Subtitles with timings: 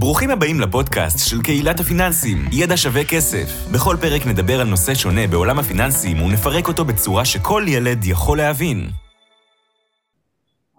[0.00, 3.48] ברוכים הבאים לפודקאסט של קהילת הפיננסים, ידע שווה כסף.
[3.74, 8.76] בכל פרק נדבר על נושא שונה בעולם הפיננסים ונפרק אותו בצורה שכל ילד יכול להבין.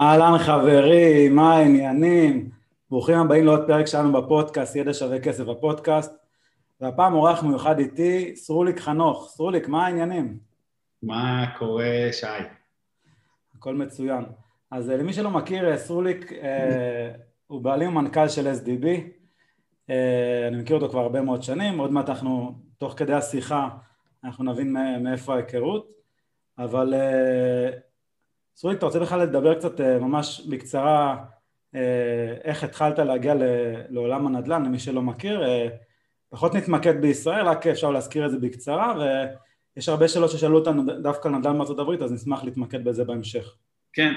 [0.01, 2.49] אהלן חברים, מה העניינים?
[2.89, 6.11] ברוכים הבאים לעוד פרק שלנו בפודקאסט, ידע שווה כסף בפודקאסט.
[6.81, 9.31] והפעם אורח מיוחד איתי, סרוליק חנוך.
[9.35, 10.37] סרוליק, מה העניינים?
[11.03, 12.25] מה קורה, שי?
[13.57, 14.23] הכל מצוין.
[14.71, 17.11] אז אה, למי שלא מכיר, אה, סרוליק אה,
[17.49, 18.85] הוא בעלים ומנכ"ל של SDB.
[19.89, 23.69] אה, אני מכיר אותו כבר הרבה מאוד שנים, עוד מעט אנחנו, תוך כדי השיחה,
[24.23, 25.91] אנחנו נבין מאיפה ההיכרות.
[26.57, 27.69] אבל אה,
[28.55, 31.25] סרוליק, אתה רוצה בכלל לדבר קצת אה, ממש בקצרה
[32.43, 33.33] איך התחלת להגיע
[33.89, 35.43] לעולם הנדל"ן, למי שלא מכיר,
[36.29, 38.93] פחות נתמקד בישראל, רק אפשר להזכיר את זה בקצרה,
[39.75, 43.55] ויש הרבה שאלות ששאלו אותנו דווקא על נדל"ן בארצות הברית, אז נשמח להתמקד בזה בהמשך.
[43.93, 44.13] כן,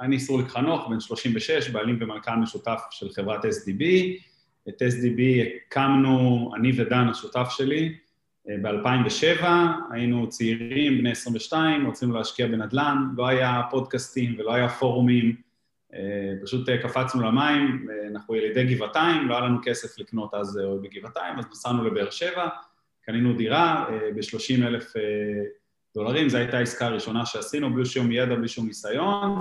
[0.00, 3.84] אני סרוליק חנוך, בן 36, בעלים ומנכ"ל משותף של חברת SDB.
[4.68, 5.20] את SDB
[5.66, 7.96] הקמנו, אני ודן, השותף שלי,
[8.46, 9.44] ב-2007,
[9.90, 15.36] היינו צעירים, בני 22, רצינו להשקיע בנדל"ן, לא היה פודקאסטים ולא היה פורומים,
[16.42, 21.84] פשוט קפצנו למים, אנחנו ילידי גבעתיים, לא היה לנו כסף לקנות אז בגבעתיים, אז נסענו
[21.84, 22.48] לבאר שבע,
[23.02, 24.92] קנינו דירה ב-30 אלף
[25.94, 29.40] דולרים, זו הייתה העסקה הראשונה שעשינו, בלי שום ידע, בלי שום ניסיון,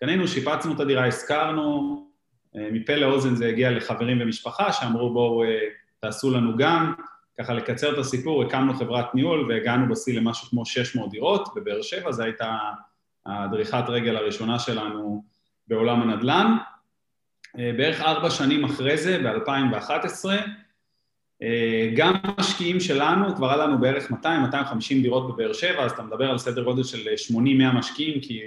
[0.00, 2.08] קנינו, שיפצנו את הדירה, השכרנו,
[2.54, 5.42] מפה לאוזן זה הגיע לחברים ומשפחה שאמרו בואו
[6.00, 6.92] תעשו לנו גם,
[7.38, 12.12] ככה לקצר את הסיפור, הקמנו חברת ניהול והגענו בשיא למשהו כמו 600 דירות בבאר שבע,
[12.12, 12.58] זו הייתה
[13.26, 15.24] הדריכת רגל הראשונה שלנו
[15.68, 16.56] בעולם הנדל"ן.
[17.54, 20.24] בערך ארבע שנים אחרי זה, ב-2011,
[21.96, 24.14] גם משקיעים שלנו, כבר היה לנו בערך 200-250
[25.02, 27.38] דירות בבאר שבע, אז אתה מדבר על סדר גודל של 80-100
[27.74, 28.40] משקיעים, כי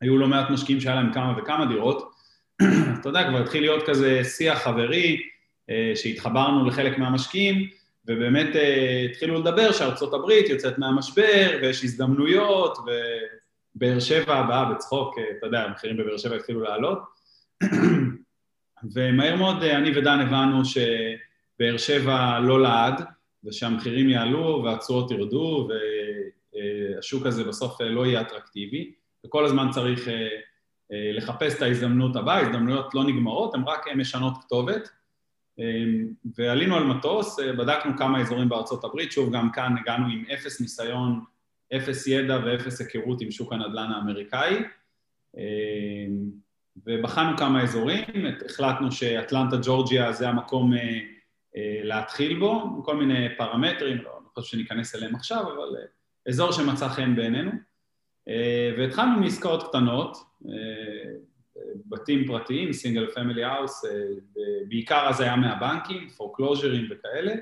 [0.00, 2.10] היו לא מעט משקיעים שהיה להם כמה וכמה דירות.
[3.00, 5.20] אתה יודע, כבר התחיל להיות כזה שיח חברי,
[5.94, 7.68] שהתחברנו לחלק מהמשקיעים,
[8.06, 8.46] ובאמת
[9.10, 15.96] התחילו לדבר שארצות הברית יוצאת מהמשבר, ויש הזדמנויות, ובאר שבע הבאה בצחוק, אתה יודע, המחירים
[15.96, 16.98] בבאר שבע התחילו לעלות.
[18.94, 23.04] ומהר מאוד אני ודן הבנו שבאר שבע לא לעד,
[23.44, 25.68] ושהמחירים יעלו והתשואות ירדו,
[26.94, 28.92] והשוק הזה בסוף לא יהיה אטרקטיבי.
[29.26, 30.08] וכל הזמן צריך
[30.90, 34.88] לחפש את ההזדמנות הבאה, ההזדמנויות לא נגמרות, הן רק משנות כתובת.
[36.36, 41.20] ועלינו על מטוס, בדקנו כמה אזורים בארצות הברית, שוב גם כאן הגענו עם אפס ניסיון,
[41.76, 44.62] אפס ידע ואפס היכרות עם שוק הנדל"ן האמריקאי,
[46.86, 48.04] ובחנו כמה אזורים,
[48.46, 50.72] החלטנו שאטלנטה ג'ורג'יה זה המקום
[51.82, 55.76] להתחיל בו, כל מיני פרמטרים, לא חושב שניכנס אליהם עכשיו, אבל
[56.28, 57.50] אזור שמצא חן בעינינו.
[58.78, 60.16] והתחלנו מעסקאות קטנות,
[61.86, 63.84] בתים פרטיים, single family house,
[64.68, 67.34] בעיקר אז היה מהבנקים, foreclosure ים וכאלה,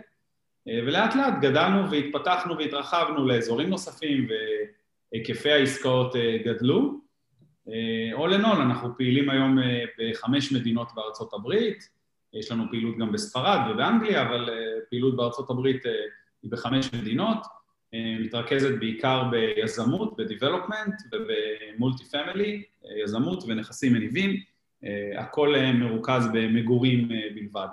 [0.66, 4.28] ולאט לאט גדלנו והתפתחנו והתרחבנו לאזורים נוספים
[5.12, 6.14] והיקפי העסקאות
[6.44, 7.00] גדלו.
[8.16, 9.58] all in all, אנחנו פעילים היום
[9.98, 11.88] בחמש מדינות בארצות הברית,
[12.32, 14.50] יש לנו פעילות גם בספרד ובאנגליה, אבל
[14.90, 15.82] פעילות בארצות הברית
[16.42, 17.38] היא בחמש מדינות.
[18.20, 22.62] מתרכזת בעיקר ביזמות, ב-development ובמולטי פמילי,
[23.04, 24.36] יזמות ונכסים מניבים,
[25.18, 27.66] הכל מרוכז במגורים בלבד.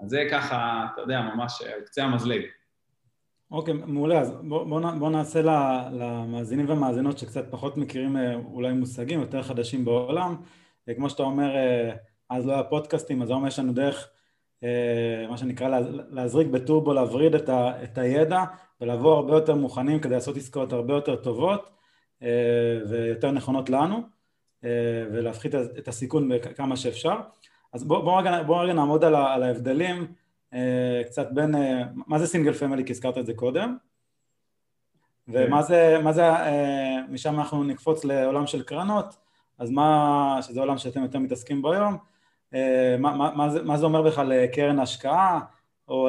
[0.00, 2.42] אז זה ככה, אתה יודע, ממש קצה המזלג.
[3.50, 4.20] אוקיי, מעולה.
[4.20, 5.42] אז בואו בוא, בוא נעשה
[5.92, 10.36] למאזינים ומאזינות שקצת פחות מכירים אולי מושגים יותר חדשים בעולם.
[10.96, 11.50] כמו שאתה אומר,
[12.30, 14.08] אז לא היה פודקאסטים, אז היום יש לנו דרך
[15.28, 15.80] מה שנקרא
[16.10, 17.50] להזריק בטורבו, להבריד את,
[17.84, 18.44] את הידע
[18.80, 21.70] ולבוא הרבה יותר מוכנים כדי לעשות עסקאות הרבה יותר טובות
[22.88, 24.02] ויותר נכונות לנו
[25.12, 27.16] ולהפחית את הסיכון כמה שאפשר.
[27.72, 30.06] אז בואו בוא רגע, בוא רגע נעמוד על, על ההבדלים
[31.06, 31.54] קצת בין,
[32.06, 33.76] מה זה single family כי הזכרת את זה קודם?
[35.28, 36.22] ומה זה, מה זה,
[37.08, 39.16] משם אנחנו נקפוץ לעולם של קרנות,
[39.58, 41.96] אז מה, שזה עולם שאתם יותר מתעסקים בו היום
[42.52, 42.58] מה,
[42.98, 45.40] מה, מה, זה, מה זה אומר בכלל קרן השקעה,
[45.88, 46.08] או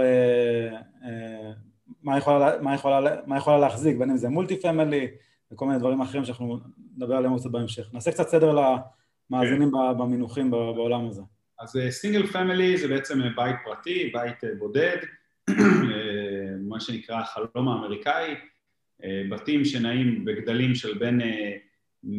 [2.04, 5.08] מה יכולה, מה, יכולה, מה יכולה להחזיק, בין אם זה multi family
[5.52, 6.60] וכל מיני דברים אחרים שאנחנו
[6.98, 7.94] נדבר עליהם קצת בהמשך.
[7.94, 8.56] נעשה קצת סדר
[9.30, 9.94] למאזינים okay.
[9.94, 11.22] במינוחים בעולם הזה.
[11.60, 14.98] אז סינגל פמילי זה בעצם בית פרטי, בית בודד,
[16.60, 18.36] מה שנקרא החלום האמריקאי,
[19.30, 21.22] בתים שנעים בגדלים של בין
[22.06, 22.10] 80-100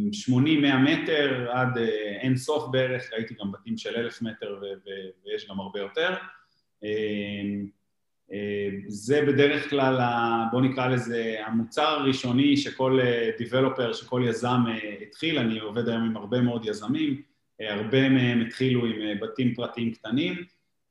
[0.76, 1.78] מטר עד
[2.20, 4.60] אין סוף בערך, ראיתי גם בתים של אלף מטר
[5.24, 6.14] ויש גם הרבה יותר.
[8.88, 10.00] זה בדרך כלל,
[10.50, 13.00] בואו נקרא לזה, המוצר הראשוני שכל
[13.38, 14.60] דיבלופר, שכל יזם
[15.02, 17.22] התחיל, אני עובד היום עם הרבה מאוד יזמים,
[17.60, 20.34] הרבה מהם התחילו עם בתים פרטיים קטנים,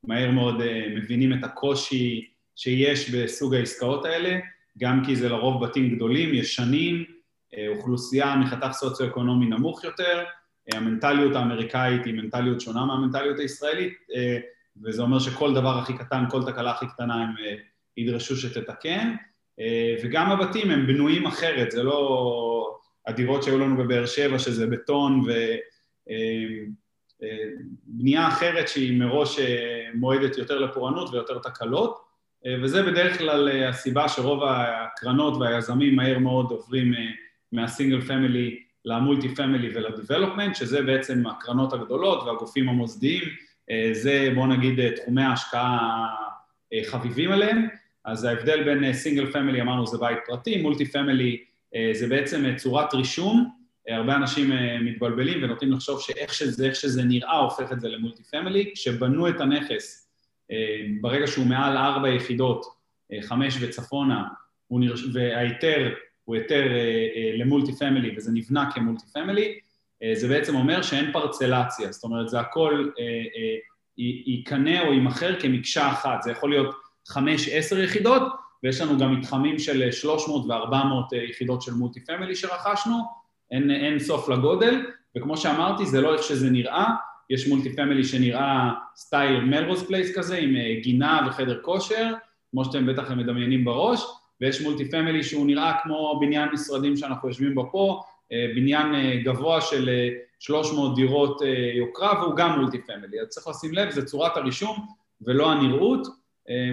[0.03, 0.61] מהר מאוד
[0.95, 4.39] מבינים את הקושי שיש בסוג העסקאות האלה,
[4.77, 7.03] גם כי זה לרוב בתים גדולים, ישנים,
[7.67, 10.23] אוכלוסייה מחתך סוציו-אקונומי נמוך יותר,
[10.73, 13.93] המנטליות האמריקאית היא מנטליות שונה מהמנטליות הישראלית,
[14.83, 17.29] וזה אומר שכל דבר הכי קטן, כל תקלה הכי קטנה הם
[17.97, 19.15] ידרשו שתתקן,
[20.03, 25.23] וגם הבתים הם בנויים אחרת, זה לא הדירות שהיו לנו בבאר שבע שזה בטון
[27.95, 29.39] ובנייה אחרת שהיא מראש
[29.93, 32.09] מועדת יותר לפורענות ויותר תקלות,
[32.63, 36.93] וזה בדרך כלל הסיבה שרוב הקרנות והיזמים מהר מאוד עוברים
[37.51, 43.23] מה single family ל multi family ול development, שזה בעצם הקרנות הגדולות והגופים המוסדיים,
[43.91, 46.05] זה בוא נגיד תחומי ההשקעה
[46.85, 47.67] חביבים עליהם,
[48.05, 51.43] אז ההבדל בין single family אמרנו זה בית פרטי, multi family
[51.93, 53.49] זה בעצם צורת רישום,
[53.89, 54.51] הרבה אנשים
[54.81, 59.41] מתבלבלים ונוטים לחשוב שאיך שזה, שזה נראה הופך את זה ל multi family, כשבנו את
[59.41, 60.09] הנכס
[61.01, 62.65] ברגע שהוא מעל ארבע יחידות,
[63.21, 64.23] חמש וצפונה,
[65.13, 65.93] וההיתר
[66.23, 66.63] הוא היתר
[67.35, 69.59] ל multi family וזה נבנה כ multi family,
[70.13, 72.89] זה בעצם אומר שאין פרצלציה, זאת אומרת זה הכל
[73.97, 76.75] ייקנה או יימכר כמקשה אחת, זה יכול להיות
[77.07, 78.23] חמש, עשר יחידות,
[78.63, 82.97] ויש לנו גם מתחמים של 300 ו-400 יחידות של multi family שרכשנו,
[83.51, 84.85] אין, אין סוף לגודל,
[85.17, 86.87] וכמו שאמרתי זה לא איך שזה נראה,
[87.29, 92.13] יש multi family שנראה style Melrose Place כזה, עם גינה וחדר כושר,
[92.51, 94.03] כמו שאתם בטח מדמיינים בראש,
[94.41, 99.89] ויש multi family שהוא נראה כמו בניין משרדים שאנחנו יושבים בו פה, בניין גבוה של
[100.39, 101.41] 300 דירות
[101.77, 104.87] יוקרה והוא גם multi family, אז צריך לשים לב, זה צורת הרישום
[105.21, 106.07] ולא הנראות,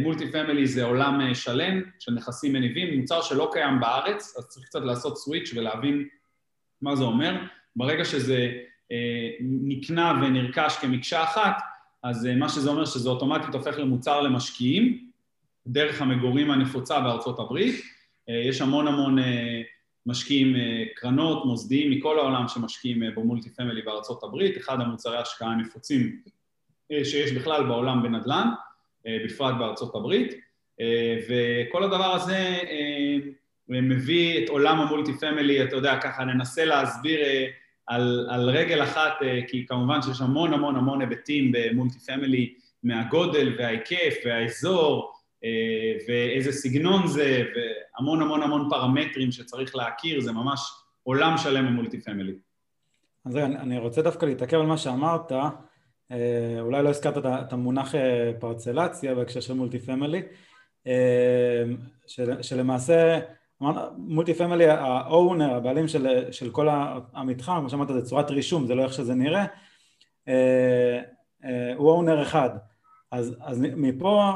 [0.03, 4.83] multi family זה עולם שלם של נכסים מניבים, מוצר שלא קיים בארץ, אז צריך קצת
[4.83, 6.09] לעשות switch ולהבין
[6.83, 7.37] מה זה אומר,
[7.77, 8.53] ברגע שזה
[9.41, 11.57] נקנה ונרכש כמקשה אחת,
[12.03, 15.07] אז מה שזה אומר שזה אוטומטית הופך למוצר למשקיעים,
[15.67, 17.85] דרך המגורים הנפוצה בארצות הברית,
[18.29, 19.17] יש המון המון
[20.07, 20.57] משקיעים
[20.95, 26.21] קרנות, מוסדיים מכל העולם שמשקיעים ב multi family בארצות הברית, אחד המוצרי ההשקעה הנפוצים
[26.93, 28.49] שיש בכלל בעולם בנדל"ן,
[29.25, 30.35] בפרט בארצות הברית,
[31.29, 32.59] וכל הדבר הזה
[33.69, 37.21] מביא את עולם ה multi family, אתה יודע, ככה ננסה להסביר
[37.87, 39.13] על, על רגל אחת,
[39.49, 45.16] כי כמובן שיש המון המון המון היבטים ב multi family מהגודל וההיקף והאזור
[46.09, 50.61] ואיזה סגנון זה והמון המון המון פרמטרים שצריך להכיר, זה ממש
[51.03, 52.35] עולם שלם ה multi family.
[53.25, 55.33] אז אני רוצה דווקא להתעכב על מה שאמרת,
[56.61, 57.95] אולי לא הזכרת את המונח
[58.39, 60.23] פרצלציה בהקשר של multi family,
[62.07, 63.21] של, שלמעשה
[63.97, 66.69] multi family, ה owner, הבעלים של, של כל
[67.13, 69.45] המתחם, כמו שאמרת, זה צורת רישום, זה לא איך שזה נראה,
[71.77, 72.51] הוא owner אחד.
[73.13, 74.33] אז, אז מפה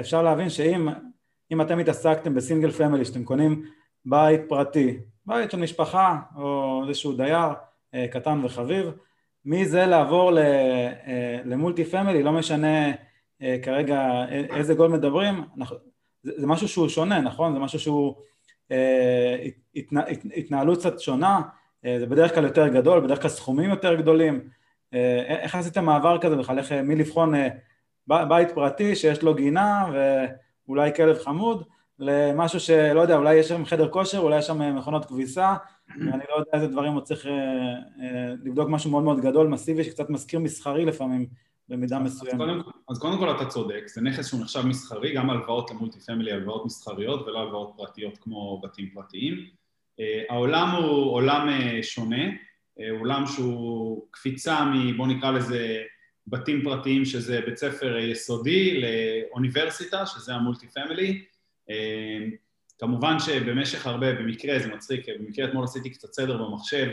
[0.00, 3.64] אפשר להבין שאם אתם התעסקתם ב single family, שאתם קונים
[4.04, 7.48] בית פרטי, בית של משפחה או איזשהו דייר
[8.10, 8.90] קטן וחביב,
[9.44, 10.32] מזה לעבור
[11.44, 12.92] ל multi family, לא משנה
[13.62, 15.44] כרגע איזה גודל מדברים,
[16.22, 17.52] זה, משהו שהוא שונה, נכון?
[17.52, 18.14] זה משהו שהוא
[19.74, 20.02] התנה,
[20.36, 21.40] התנהלות קצת שונה,
[21.98, 24.40] זה בדרך כלל יותר גדול, בדרך כלל סכומים יותר גדולים.
[25.26, 27.34] איך עשיתם מעבר כזה בכלל, איך מלבחון
[28.28, 29.84] בית פרטי שיש לו גינה
[30.66, 31.64] ואולי כלב חמוד,
[31.98, 35.54] למשהו שלא יודע, אולי יש שם חדר כושר, אולי יש שם מכונות כביסה,
[35.88, 37.26] ואני לא יודע איזה דברים הוא צריך
[38.44, 41.26] לבדוק משהו מאוד מאוד גדול, מסיבי, שקצת מזכיר מסחרי לפעמים,
[41.68, 42.40] במידה מסוימת.
[42.40, 46.32] אז, אז קודם כל אתה צודק, זה נכס שהוא נחשב מסחרי, גם הלוואות למולטי פמילי,
[46.32, 49.34] הלוואות מסחריות ולא הלוואות פרטיות כמו בתים פרטיים.
[50.28, 51.48] העולם הוא עולם
[51.82, 52.24] שונה,
[52.98, 54.96] עולם שהוא קפיצה מ...
[54.96, 55.82] בוא נקרא לזה
[56.30, 61.24] בתים פרטיים שזה בית ספר יסודי לאוניברסיטה, שזה ה multi family.
[62.78, 66.88] כמובן שבמשך הרבה, במקרה זה מצחיק, במקרה אתמול עשיתי קצת סדר במחשב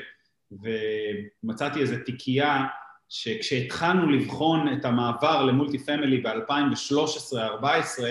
[0.51, 2.65] ומצאתי איזו תיקייה
[3.09, 8.03] שכשהתחלנו לבחון את המעבר ל multi family ב-2013-2014,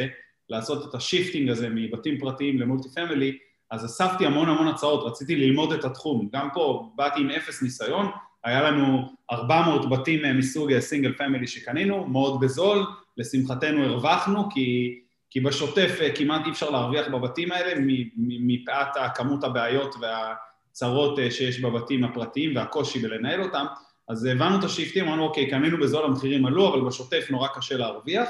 [0.48, 3.38] לעשות את ה shifting הזה מבתים פרטיים ל multi family,
[3.70, 6.28] אז אספתי המון המון הצעות, רציתי ללמוד את התחום.
[6.32, 8.06] גם פה באתי עם אפס ניסיון,
[8.46, 12.86] היה לנו 400 בתים מסוג single family שקנינו, מאוד בזול,
[13.16, 14.98] לשמחתנו הרווחנו, כי,
[15.30, 17.82] כי בשוטף כמעט אי אפשר להרוויח בבתים האלה,
[18.16, 23.64] מפאת כמות הבעיות והצרות שיש בבתים הפרטיים והקושי בלנהל אותם,
[24.08, 27.76] אז הבנו את ה shiftים, אמרנו אוקיי, קנינו בזול, המחירים עלו, אבל בשוטף נורא קשה
[27.76, 28.28] להרוויח,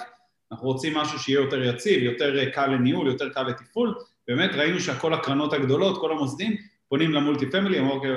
[0.52, 3.94] אנחנו רוצים משהו שיהיה יותר יציב, יותר קל לניהול, יותר קל לתפעול,
[4.28, 6.56] באמת ראינו שכל הקרנות הגדולות, כל המוסדים,
[6.88, 8.11] פונים למולטי פמילי, אוקיי,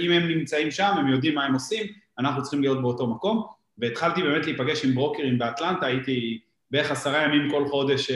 [0.00, 1.86] אם הם נמצאים שם, הם יודעים מה הם עושים,
[2.18, 3.46] אנחנו צריכים להיות באותו מקום,
[3.78, 8.10] והתחלתי באמת להיפגש עם ברוקרים באטלנטה, הייתי בערך עשרה ימים כל חודש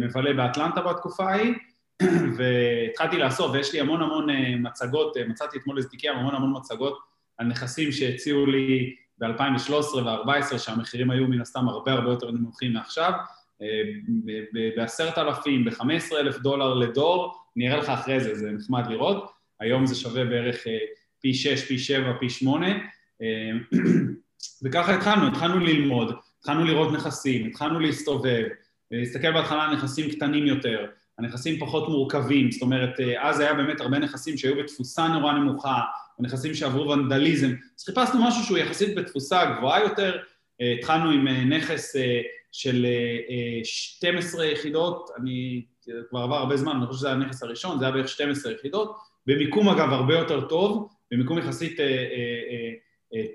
[0.00, 1.54] מבלה באטלנטה בתקופה ההיא,
[2.36, 4.26] והתחלתי לאסוף, ויש לי המון המון
[4.58, 6.98] מצגות, מצאתי אתמול איזה תיקייה, המון המון מצגות
[7.38, 13.12] על נכסים שהציעו לי ב-2013 ו-2014, שהמחירים היו מן הסתם הרבה הרבה יותר נמוכים מעכשיו,
[14.76, 19.86] בעשרת אלפים, ב-15 אלף דולר לדור, אני אראה לך אחרי זה, זה נחמד לראות, היום
[19.86, 20.66] זה שווה בערך
[21.20, 22.66] פי 6, פי 7, פי 8,
[24.62, 28.44] וככה התחלנו, התחלנו ללמוד, התחלנו לראות נכסים, התחלנו להסתובב,
[28.90, 30.86] להסתכל בהתחלה על נכסים קטנים יותר,
[31.18, 35.80] הנכסים פחות מורכבים, זאת אומרת, אז היה באמת הרבה נכסים שהיו בתפוסה נורא נמוכה,
[36.18, 40.18] נכסים שעברו ונדליזם, אז חיפשנו משהו שהוא יחסית בתפוסה גבוהה יותר,
[40.78, 41.96] התחלנו עם נכס
[42.52, 42.86] של
[43.64, 45.64] 12 יחידות, אני
[46.10, 48.96] כבר עבר הרבה זמן, אני חושב שזה היה הנכס הראשון, זה היה בערך 12 יחידות,
[49.26, 51.80] במיקום אגב הרבה יותר טוב, במיקום יחסית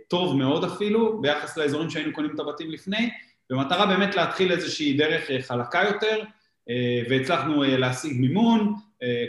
[0.07, 3.09] טוב מאוד אפילו, ביחס לאזורים שהיינו קונים את הבתים לפני,
[3.49, 6.23] במטרה באמת להתחיל איזושהי דרך חלקה יותר,
[7.09, 8.73] והצלחנו להשיג מימון,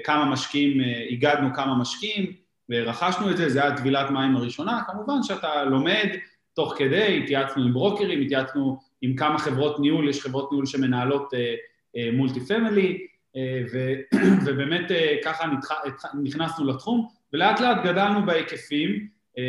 [0.05, 2.33] כמה משקיעים, הגדנו כמה משקיעים,
[2.71, 6.09] ורכשנו את זה, זה היה טבילת מים הראשונה, כמובן שאתה לומד
[6.55, 11.33] תוך כדי, התייעצנו עם brokerים, התייעצנו עם כמה חברות ניהול, יש חברות ניהול שמנהלות
[12.13, 13.07] multi family,
[14.47, 14.91] ובאמת
[15.25, 15.45] ככה
[16.23, 19.09] נכנסנו לתחום, ולאט לאט גדלנו בהיקפים,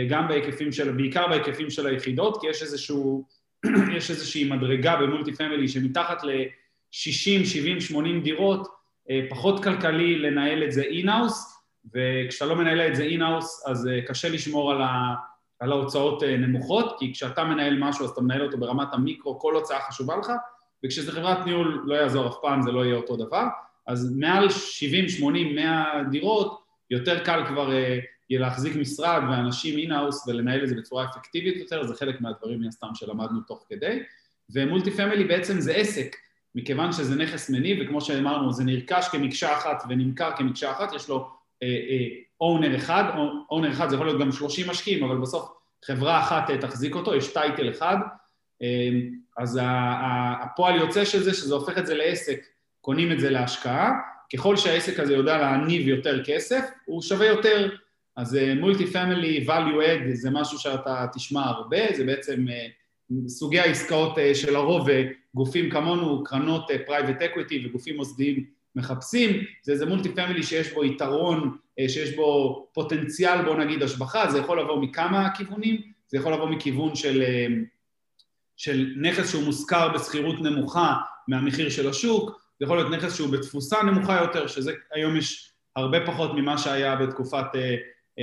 [0.09, 3.27] גם בהיקפים של, בעיקר בהיקפים של היחידות, כי יש איזשהו,
[3.97, 8.67] יש איזושהי מדרגה ב multi family שמתחת ל-60, 70, 80 דירות,
[9.29, 11.53] פחות כלכלי לנהל את זה in-house,
[11.95, 15.13] וכשאתה לא מנהל את זה in-house, אז קשה לשמור על, ה,
[15.59, 19.79] על ההוצאות נמוכות, כי כשאתה מנהל משהו אז אתה מנהל אותו ברמת המיקרו, כל הוצאה
[19.79, 20.31] חשובה לך,
[20.85, 23.43] וכשזה חברת ניהול לא יעזור אף פעם, זה לא יהיה אותו דבר.
[23.87, 27.73] אז מעל 70, 80, 100 דירות, יותר קל כבר
[28.29, 32.67] יהיה להחזיק משרד ואנשים אינאוס ולנהל את זה בצורה אפקטיבית יותר, זה חלק מהדברים מן
[32.67, 33.99] הסתם שלמדנו תוך כדי.
[34.53, 36.15] ומולטי פמילי בעצם זה עסק,
[36.55, 41.29] מכיוון שזה נכס מניב, וכמו שאמרנו, זה נרכש כמקשה אחת ונמכר כמקשה אחת, יש לו
[42.41, 43.03] owner אחד,
[43.51, 45.53] owner אחד זה יכול להיות גם 30 משקיעים, אבל בסוף
[45.85, 47.97] חברה אחת תחזיק אותו, יש title אחד,
[49.37, 49.59] אז
[50.41, 52.45] הפועל יוצא של זה, שזה הופך את זה לעסק,
[52.83, 53.91] קונים את זה להשקעה,
[54.33, 57.69] ככל שהעסק הזה יודע להניב יותר כסף, הוא שווה יותר.
[58.15, 62.45] אז multi family value add זה משהו שאתה תשמע הרבה, זה בעצם
[63.27, 64.87] סוגי העסקאות של הרוב
[65.35, 71.57] גופים כמונו, קרנות private equity וגופים מוסדיים מחפשים, זה איזה מולטי פמילי שיש בו יתרון,
[71.87, 76.95] שיש בו פוטנציאל, בוא נגיד, השבחה, זה יכול לבוא מכמה כיוונים, זה יכול לבוא מכיוון
[76.95, 77.23] של,
[78.57, 80.93] של נכס שהוא מושכר בשכירות נמוכה
[81.27, 86.05] מהמחיר של השוק, זה יכול להיות נכס שהוא בתפוסה נמוכה יותר, שזה היום יש הרבה
[86.05, 87.45] פחות ממה שהיה בתקופת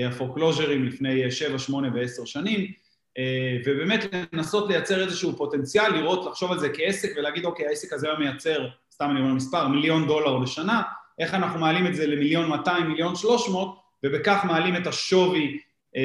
[0.06, 2.72] הפורקלוז'רים לפני 7, 8 ו-10 שנים,
[3.66, 8.20] ובאמת לנסות לייצר איזשהו פוטנציאל, לראות, לחשוב על זה כעסק ולהגיד, אוקיי, העסק הזה היום
[8.20, 10.82] מייצר סתם אני אומר מספר, מיליון דולר לשנה,
[11.18, 15.58] איך אנחנו מעלים את זה למיליון 200, מיליון 300, ובכך מעלים את השווי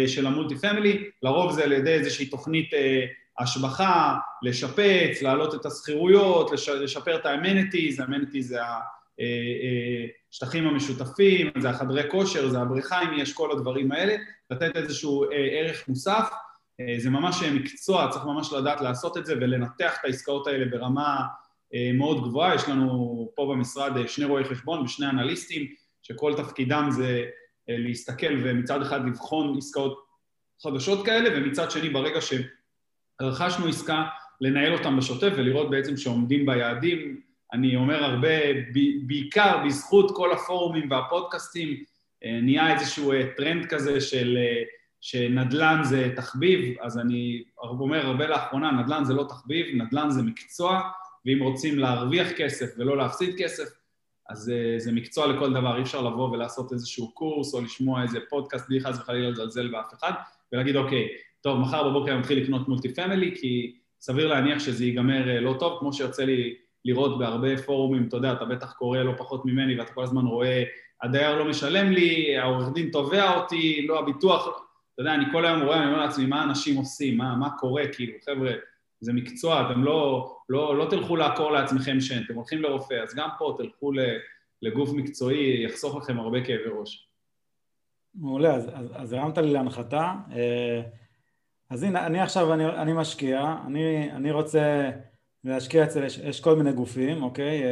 [0.07, 2.69] של המולטי פמילי, לרוב זה על ידי איזושהי תוכנית
[3.39, 6.51] השבחה, לשפץ, להעלות את הסחירויות,
[6.81, 8.59] לשפר את האמנטיז, האמנטיז זה
[10.31, 14.15] השטחים המשותפים, זה החדרי כושר, זה הבריכה אם יש כל הדברים האלה,
[14.49, 16.29] לתת איזשהו ערך מוסף,
[16.97, 21.21] זה ממש מקצוע, צריך ממש לדעת לעשות את זה ולנתח את העסקאות האלה ברמה
[21.93, 25.67] מאוד גבוהה, יש לנו פה במשרד שני רואי חשבון ושני אנליסטים
[26.01, 27.25] שכל תפקידם זה
[27.67, 30.05] להסתכל ומצד אחד לבחון עסקאות
[30.63, 32.21] חדשות כאלה ומצד שני ברגע
[33.21, 34.05] שרכשנו עסקה
[34.41, 37.21] לנהל אותם בשוטף ולראות בעצם שעומדים ביעדים,
[37.53, 38.29] אני אומר הרבה,
[39.07, 41.83] בעיקר בזכות כל הפורומים והפודקאסטים
[42.25, 44.37] נהיה איזשהו טרנד כזה של
[45.01, 50.81] שנדל"ן זה תחביב, אז אני אומר הרבה לאחרונה, נדל"ן זה לא תחביב, נדל"ן זה מקצוע
[51.25, 53.69] ואם רוצים להרוויח כסף ולא להפסיד כסף,
[54.29, 58.19] אז זה, זה מקצוע לכל דבר, אי אפשר לבוא ולעשות איזשהו קורס או לשמוע איזה
[58.29, 60.11] פודקאסט בלי חס וחלילה לזלזל באף אחד,
[60.51, 61.07] ולהגיד אוקיי,
[61.45, 65.79] טוב, מחר בבוקר אני מתחיל לקנות מולטי פמילי, כי סביר להניח שזה ייגמר לא טוב,
[65.79, 69.93] כמו שיוצא לי לראות בהרבה פורומים, אתה יודע, אתה בטח קורא לא פחות ממני ואתה
[69.93, 70.63] כל הזמן רואה,
[71.01, 74.47] הדייר לא משלם לי, העורך דין תובע אותי, לא הביטוח,
[74.93, 77.83] אתה יודע, אני כל היום רואה, אני אומר לעצמי, מה אנשים עושים, מה, מה קורה,
[77.93, 78.51] כאילו, חבר'ה,
[78.99, 83.29] זה מקצוע, אתם לא, לא, לא תלכו לעקור לעצמכם שן, אתם הולכים לרופא, אז גם
[83.37, 83.91] פה תלכו
[84.61, 87.07] לגוף מקצועי, יחסוך לכם הרבה כאבי ראש.
[88.15, 90.13] מעולה, אז, אז, אז הרמת לי להנחתה.
[91.69, 94.89] אז הנה, אני עכשיו, אני, אני משקיע, אני, אני רוצה
[95.43, 97.63] להשקיע אצל, יש, יש כל מיני גופים, אוקיי?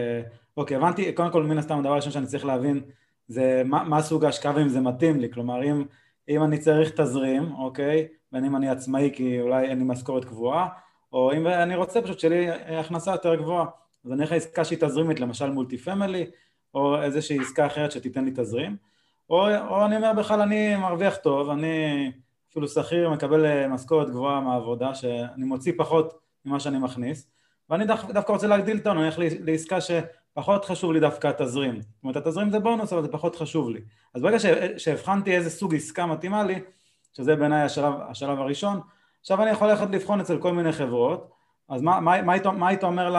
[0.58, 2.82] אוקיי, הבנתי, קודם כל, מן הסתם, הדבר הראשון שאני צריך להבין
[3.28, 5.84] זה מה, מה סוג ההשקעה ואם זה מתאים לי, כלומר, אם
[6.30, 8.08] אם אני צריך תזרים, אוקיי?
[8.32, 10.68] בין אם אני עצמאי כי אולי אין לי משכורת קבועה,
[11.14, 13.66] או אם אני רוצה פשוט שיהיה לי הכנסה יותר גבוהה.
[14.06, 16.26] אז אני אלך לעסקה שהיא תזרימית, למשל מולטי פמילי,
[16.74, 18.78] או איזושהי עסקה אחרת שתיתן לי תזרים,
[19.30, 22.12] או, או אני אומר בכלל אני מרוויח טוב, אני
[22.54, 27.28] אפילו שכיר, מקבל אה, משכורת גבוהה מהעבודה, שאני מוציא פחות ממה שאני מכניס,
[27.70, 31.82] ואני דו, דווקא רוצה להגדיל ההון, אני הולך לעסקה שפחות חשוב לי דווקא התזרים.
[31.82, 33.82] זאת אומרת, התזרים זה בונוס, אבל זה פחות חשוב לי.
[34.14, 34.38] אז ברגע
[34.78, 36.60] שהבחנתי איזה סוג עסקה מתאימה לי,
[37.14, 38.80] שזה בעיניי השלב, השלב הראשון,
[39.22, 41.32] עכשיו אני יכול ללכת לבחון אצל כל מיני חברות,
[41.70, 43.16] אז מה, מה, מה, היית, אומר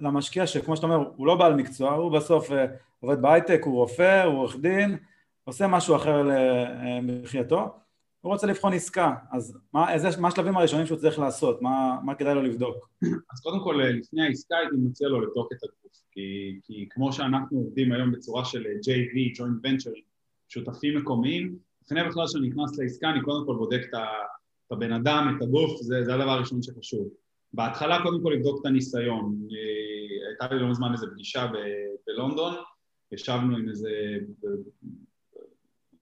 [0.00, 2.66] למשקיע שכמו שאתה אומר, הוא לא בעל מקצוע, הוא בסוף אה,
[3.00, 4.96] עובד בהייטק, הוא רופא, הוא עורך דין,
[5.44, 7.83] עושה משהו אחר למחייתו,
[8.24, 11.62] הוא רוצה לבחון עסקה, אז מה, איזה, מה השלבים הראשונים שהוא צריך לעשות?
[11.62, 12.88] מה, מה כדאי לו לבדוק?
[13.32, 17.58] אז קודם כל, לפני העסקה הייתי מציע לו לבדוק את הגוף, כי, כי כמו שאנחנו
[17.58, 20.00] עובדים היום בצורה של JV, Joint Venture,
[20.48, 23.94] שותפים מקומיים, לפני בכלל שאני נכנס לעסקה אני קודם כל בודק את,
[24.66, 27.08] את הבן אדם, את הגוף, זה, זה הדבר הראשון שחשוב.
[27.52, 29.38] בהתחלה קודם כל לבדוק את הניסיון.
[29.50, 32.54] אה, הייתה לי לא מזמן איזו פגישה ב- בלונדון,
[33.12, 33.90] ישבנו עם איזה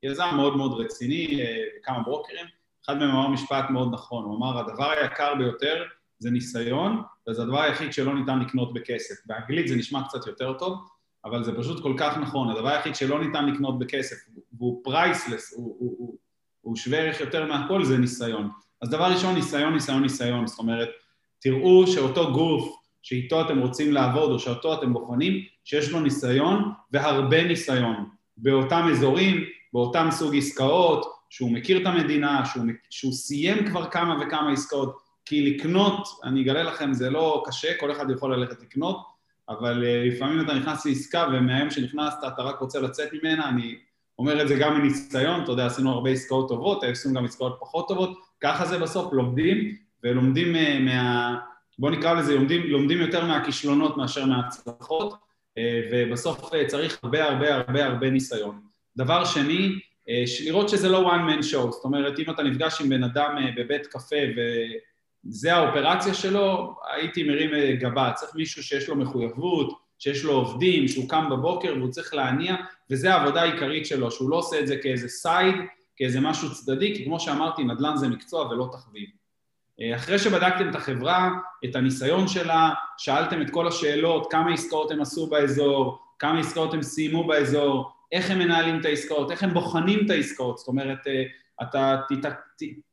[0.02, 2.46] יזם מאוד מאוד רציני, אה, כמה ברוקרים,
[2.84, 5.84] אחד מהם אמר משפט מאוד נכון, הוא אמר הדבר היקר ביותר
[6.18, 9.14] זה ניסיון, וזה הדבר היחיד שלא ניתן לקנות בכסף.
[9.26, 10.78] באנגלית זה נשמע קצת יותר טוב,
[11.24, 14.16] אבל זה פשוט כל כך נכון, הדבר היחיד שלא ניתן לקנות בכסף,
[14.52, 16.16] והוא פרייסלס, הוא, הוא, הוא,
[16.60, 18.50] הוא שווה ערך יותר מהכל, זה ניסיון.
[18.82, 20.88] אז דבר ראשון, ניסיון, ניסיון, ניסיון, זאת אומרת,
[21.38, 27.44] תראו שאותו גוף שאיתו אתם רוצים לעבוד או שאותו אתם בוחנים, שיש לו ניסיון והרבה
[27.44, 34.16] ניסיון באותם אזורים, באותם סוג עסקאות, שהוא מכיר את המדינה, שהוא, שהוא סיים כבר כמה
[34.20, 39.02] וכמה עסקאות, כי לקנות, אני אגלה לכם, זה לא קשה, כל אחד יכול ללכת לקנות,
[39.48, 43.76] אבל uh, לפעמים אתה נכנס לעסקה ומהיום שנכנסת אתה רק רוצה לצאת ממנה, אני
[44.18, 47.88] אומר את זה גם מניסיון, אתה יודע, עשינו הרבה עסקאות טובות, עשינו גם עסקאות פחות
[47.88, 51.38] טובות, ככה זה בסוף, לומדים, ולומדים uh, מה...
[51.78, 55.60] בוא נקרא לזה, לומדים, לומדים יותר מהכישלונות מאשר מההצלחות, uh,
[55.92, 58.71] ובסוף צריך הרבה הרבה הרבה הרבה ניסיון.
[58.96, 62.88] דבר שני, uh, לראות שזה לא one man show, זאת אומרת, אם אתה נפגש עם
[62.88, 64.16] בן אדם uh, בבית קפה
[65.26, 70.88] וזה האופרציה שלו, הייתי מרים uh, גבה, צריך מישהו שיש לו מחויבות, שיש לו עובדים,
[70.88, 72.56] שהוא קם בבוקר והוא צריך להניע,
[72.90, 75.54] וזו העבודה העיקרית שלו, שהוא לא עושה את זה כאיזה סייד,
[75.96, 79.08] כאיזה משהו צדדי, כי כמו שאמרתי, נדל"ן זה מקצוע ולא תחביב.
[79.80, 81.30] אה, אחרי שבדקתם את החברה,
[81.64, 86.82] את הניסיון שלה, שאלתם את כל השאלות, כמה עסקאות הם עשו באזור, כמה עסקאות הם
[86.82, 91.22] סיימו באזור, איך הם מנהלים את העסקאות, איך הם בוחנים את העסקאות, זאת אומרת, אה,
[91.62, 91.96] אתה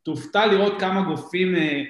[0.02, 1.82] תופתע לראות כמה גופים, אה,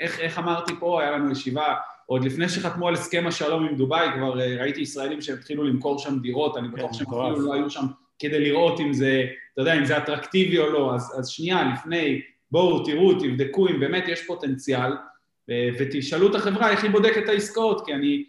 [0.00, 1.74] איך, איך אמרתי פה, היה לנו ישיבה,
[2.06, 6.56] עוד לפני שחתמו על הסכם השלום עם דובאי, כבר ראיתי ישראלים שהתחילו למכור שם דירות,
[6.56, 7.86] אני בטוח כן, שהם אפילו לא היו שם
[8.18, 12.20] כדי לראות אם זה, אתה יודע, אם זה אטרקטיבי או לא, אז, אז שנייה, לפני,
[12.50, 14.92] בואו, תראו, תבדקו אם באמת יש פוטנציאל,
[15.78, 18.24] ותשאלו את החברה איך היא בודקת את העסקאות, כי אני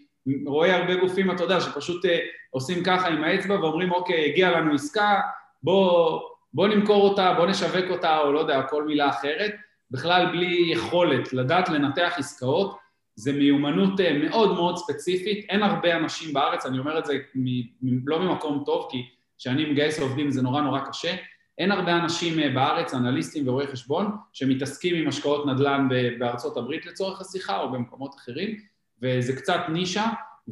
[0.45, 4.73] רואה הרבה גופים, אתה יודע, שפשוט אה, עושים ככה עם האצבע ואומרים, אוקיי, הגיעה לנו
[4.73, 5.21] עסקה,
[5.63, 6.21] בואו
[6.53, 9.55] בוא נמכור אותה, בואו נשווק אותה, או לא יודע, כל מילה אחרת,
[9.91, 12.77] בכלל בלי יכולת לדעת לנתח עסקאות,
[13.15, 18.07] זה מיומנות אה, מאוד מאוד ספציפית, אין הרבה אנשים בארץ, אני אומר את זה מ-
[18.07, 18.97] לא ממקום טוב, כי
[19.37, 21.15] כשאני מגייס עובדים זה נורא נורא קשה,
[21.57, 25.87] אין הרבה אנשים אה, בארץ, אנליסטים ורואי חשבון, שמתעסקים עם השקעות נדל"ן
[26.19, 28.57] בארצות הברית לצורך השיחה או במקומות אחרים,
[29.01, 30.05] וזה קצת נישה,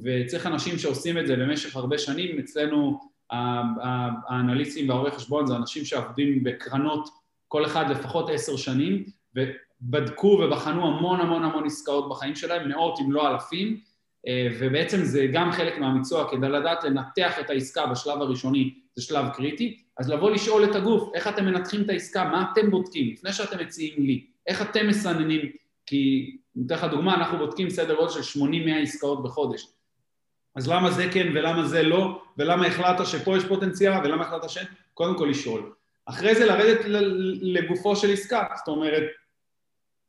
[0.04, 2.40] וצריך אנשים שעושים את זה במשך הרבה שנים.
[2.40, 3.00] אצלנו
[4.30, 7.10] האנליסטים והרואי חשבון זה אנשים שעובדים בקרנות
[7.48, 9.04] כל אחד לפחות עשר שנים,
[9.36, 13.80] ובדקו ובחנו המון המון המון עסקאות בחיים שלהם, מאות אם לא אלפים,
[14.28, 19.26] אה, ובעצם זה גם חלק מהמקצוע, כדי לדעת לנתח את העסקה בשלב הראשוני, זה שלב
[19.34, 23.34] קריטי, אז לבוא לשאול את הגוף, איך אתם מנתחים את העסקה, מה אתם בודקים, לפני
[23.34, 25.42] שאתם מציעים לי, איך אתם מסננים,
[25.86, 28.44] כי, אני אתן לך דוגמה, אנחנו בודקים סדר גודל של 80-100
[28.84, 29.68] עסקאות בחודש.
[30.56, 34.68] אז למה זה כן ולמה זה לא, ולמה החלטת שפה יש פוטנציאל ולמה החלטת שאין?
[34.94, 35.74] קודם כל לשאול.
[36.06, 36.86] אחרי זה לרדת
[37.42, 39.04] לגופו של עסקה, זאת אומרת,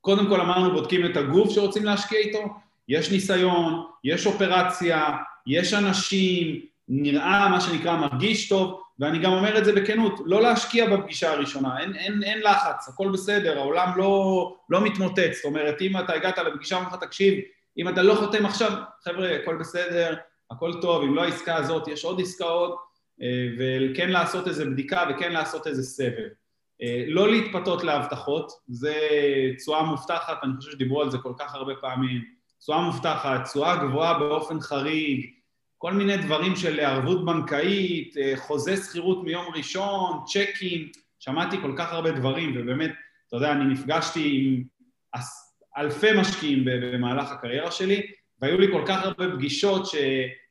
[0.00, 2.44] קודם כל אמרנו בודקים את הגוף שרוצים להשקיע איתו,
[2.88, 9.64] יש ניסיון, יש אופרציה, יש אנשים, נראה מה שנקרא מרגיש טוב, ואני גם אומר את
[9.64, 14.80] זה בכנות, לא להשקיע בפגישה הראשונה, אין, אין, אין לחץ, הכל בסדר, העולם לא, לא
[14.80, 17.34] מתמוטט, זאת אומרת, אם אתה הגעת לפגישה ואומר לך, תקשיב,
[17.78, 18.72] אם אתה לא חותם עכשיו,
[19.04, 20.14] חבר'ה, הכל בסדר,
[20.50, 22.76] הכל טוב, אם לא העסקה הזאת, יש עוד עסקאות,
[23.22, 26.28] אה, וכן לעשות איזה בדיקה וכן לעשות איזה סבב.
[26.82, 28.94] אה, לא להתפתות להבטחות, זה
[29.58, 32.24] תשואה מובטחת, אני חושב שדיברו על זה כל כך הרבה פעמים,
[32.60, 35.30] תשואה מובטחת, תשואה גבוהה באופן חריג,
[35.84, 41.92] כל מיני דברים של ערבות בנקאית, אה, חוזה שכירות מיום ראשון, צ'קים, שמעתי כל כך
[41.92, 42.90] הרבה דברים, ובאמת,
[43.28, 44.64] אתה יודע, אני נפגשתי עם
[45.76, 48.06] אלפי משקיעים במהלך הקריירה שלי,
[48.40, 49.94] והיו לי כל כך הרבה פגישות ש,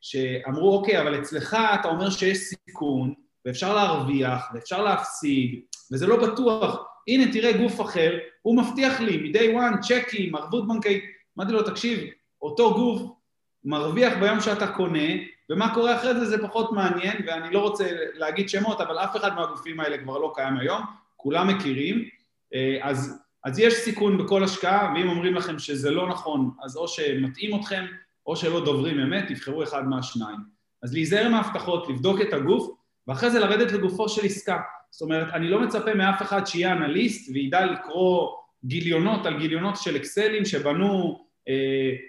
[0.02, 3.14] שאמרו, אוקיי, אבל אצלך אתה אומר שיש סיכון,
[3.46, 6.84] ואפשר להרוויח, ואפשר להפסיד, וזה לא בטוח.
[7.08, 11.04] הנה, תראה גוף אחר, הוא מבטיח לי מ-day one צ'קים, ערבות בנקאית.
[11.38, 12.00] אמרתי לו, תקשיב,
[12.42, 13.23] אותו גוף
[13.66, 15.10] מרוויח ביום שאתה קונה,
[15.50, 19.36] ומה קורה אחרי זה זה פחות מעניין, ואני לא רוצה להגיד שמות, אבל אף אחד
[19.36, 20.82] מהגופים האלה כבר לא קיים היום,
[21.16, 22.10] כולם מכירים.
[22.54, 26.88] אה, אז, אז יש סיכון בכל השקעה, ואם אומרים לכם שזה לא נכון, אז או
[26.88, 27.86] שמטעים אתכם,
[28.26, 30.38] או שלא דוברים אמת, תבחרו אחד מהשניים.
[30.84, 32.70] אז להיזהר מההבטחות, לבדוק את הגוף,
[33.08, 34.60] ואחרי זה לרדת לגופו של עסקה.
[34.92, 38.30] זאת אומרת, אני לא מצפה מאף אחד שיהיה אנליסט וידע לקרוא
[38.66, 41.20] גיליונות על גיליונות של אקסלים שבנו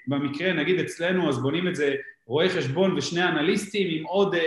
[0.07, 1.95] במקרה, נגיד אצלנו, אז בונים את זה
[2.27, 4.41] רואי חשבון ושני אנליסטים עם עוד אה,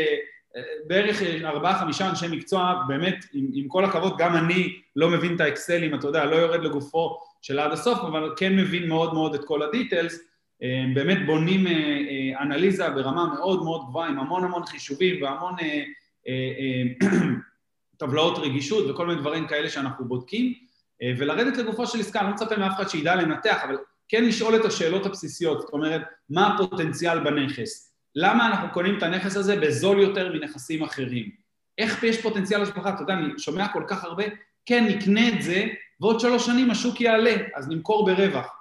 [0.55, 5.41] אה, בערך ארבעה-חמישה אנשי מקצוע, באמת, עם, עם כל הכבוד, גם אני לא מבין את
[5.41, 9.45] האקסלים, אתה יודע, לא יורד לגופו של עד הסוף, אבל כן מבין מאוד מאוד את
[9.45, 10.19] כל הדיטלס,
[10.63, 15.53] אה, באמת בונים אה, אה, אנליזה ברמה מאוד מאוד גבוהה, עם המון המון חישובים והמון
[15.61, 15.83] אה,
[16.27, 17.09] אה, אה,
[17.99, 20.53] טבלאות רגישות וכל מיני דברים כאלה שאנחנו בודקים,
[21.01, 23.77] אה, ולרדת לגופו של עסקה, אני לא מצפה מאף אחד שידע לנתח, אבל
[24.09, 27.93] כן לשאול את השאלות הבסיסיות, זאת אומרת, מה הפוטנציאל בנכס?
[28.15, 31.29] למה אנחנו קונים את הנכס הזה בזול יותר מנכסים אחרים?
[31.77, 32.89] איך יש פוטנציאל השבחה?
[32.89, 34.23] אתה יודע, אני שומע כל כך הרבה,
[34.65, 35.65] כן, נקנה את זה,
[36.01, 38.57] ועוד שלוש שנים השוק יעלה, אז נמכור ברווח.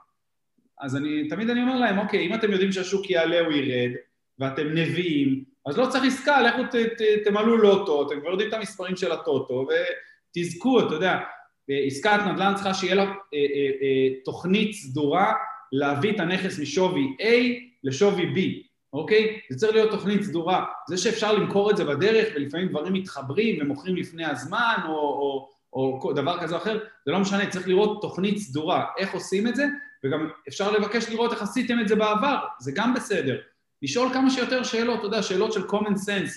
[0.81, 3.91] אז אני, תמיד אני אומר להם, אוקיי, אם אתם יודעים שהשוק יעלה או ירד,
[4.39, 6.63] ואתם נביאים, אז לא צריך עסקה, לכו
[7.25, 9.67] תמלאו לוטו, אתם כבר יודעים את המספרים של הטוטו,
[10.37, 11.19] ותזכו, אתה יודע,
[11.69, 15.33] עסקת נדל"ן צריכה שיהיה לה אה, אה, אה, תוכנית סדורה
[15.73, 17.25] להביא את הנכס משווי A
[17.85, 19.41] לשווי B, אוקיי?
[19.51, 20.65] זה צריך להיות תוכנית סדורה.
[20.89, 26.13] זה שאפשר למכור את זה בדרך ולפעמים דברים מתחברים ומוכרים לפני הזמן או, או, או
[26.13, 29.67] דבר כזה או אחר, זה לא משנה, צריך לראות תוכנית סדורה, איך עושים את זה,
[30.05, 33.37] וגם אפשר לבקש לראות איך עשיתם את זה בעבר, זה גם בסדר.
[33.83, 36.33] לשאול כמה שיותר שאלות, אתה יודע, שאלות של common sense,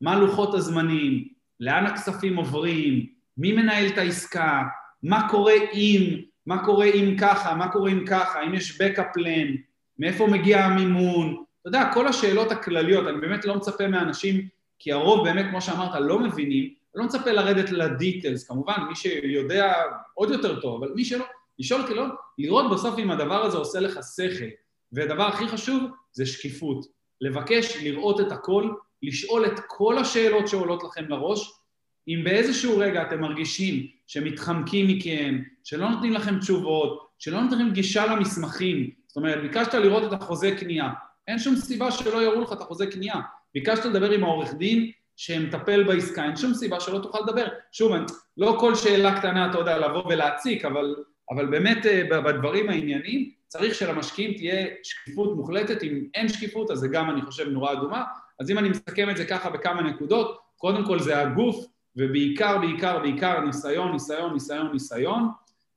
[0.00, 1.28] מה לוחות הזמנים,
[1.60, 3.06] לאן הכספים עוברים,
[3.40, 4.62] מי מנהל את העסקה,
[5.02, 9.56] מה קורה אם, מה קורה אם ככה, מה קורה אם ככה, אם יש backup plan,
[9.98, 14.48] מאיפה מגיע המימון, אתה יודע, כל השאלות הכלליות, אני באמת לא מצפה מאנשים,
[14.78, 19.72] כי הרוב באמת, כמו שאמרת, לא מבינים, לא מצפה לרדת לדיטלס, כמובן, מי שיודע
[20.14, 21.24] עוד יותר טוב, אבל מי שלא,
[21.58, 22.04] לשאול כאילו,
[22.38, 24.44] לראות בסוף אם הדבר הזה עושה לך שכל,
[24.92, 26.86] והדבר הכי חשוב זה שקיפות,
[27.20, 28.70] לבקש לראות את הכל,
[29.02, 31.59] לשאול את כל השאלות שעולות לכם לראש,
[32.08, 38.90] אם באיזשהו רגע אתם מרגישים שמתחמקים מכם, שלא נותנים לכם תשובות, שלא נותנים גישה למסמכים,
[39.06, 40.90] זאת אומרת, ביקשת לראות את החוזה קנייה,
[41.28, 43.20] אין שום סיבה שלא יראו לך את החוזה קנייה.
[43.54, 47.46] ביקשת לדבר עם העורך דין שמטפל בעסקה, אין שום סיבה שלא תוכל לדבר.
[47.72, 47.92] שוב,
[48.36, 50.94] לא כל שאלה קטנה, אתה יודע, לבוא ולהציק, אבל,
[51.30, 56.88] אבל באמת אה, בדברים העניינים צריך שלמשקיעים תהיה שקיפות מוחלטת, אם אין שקיפות אז זה
[56.88, 58.02] גם, אני חושב, נורה אדומה.
[58.40, 62.98] אז אם אני מסכם את זה ככה בכמה נקודות, קודם כל זה הגוף, ובעיקר, בעיקר,
[62.98, 65.30] בעיקר ניסיון, ניסיון, ניסיון, ניסיון.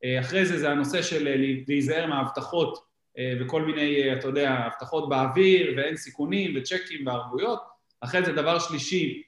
[0.04, 1.36] אה, אחרי זה זה הנושא של אה,
[1.68, 2.86] להיזהר מההבטחות
[3.18, 7.64] אה, וכל מיני, אתה יודע, הבטחות באוויר ואין סיכונים וצ'קים וערבויות.
[8.02, 9.24] אחרי זה דבר שלישי,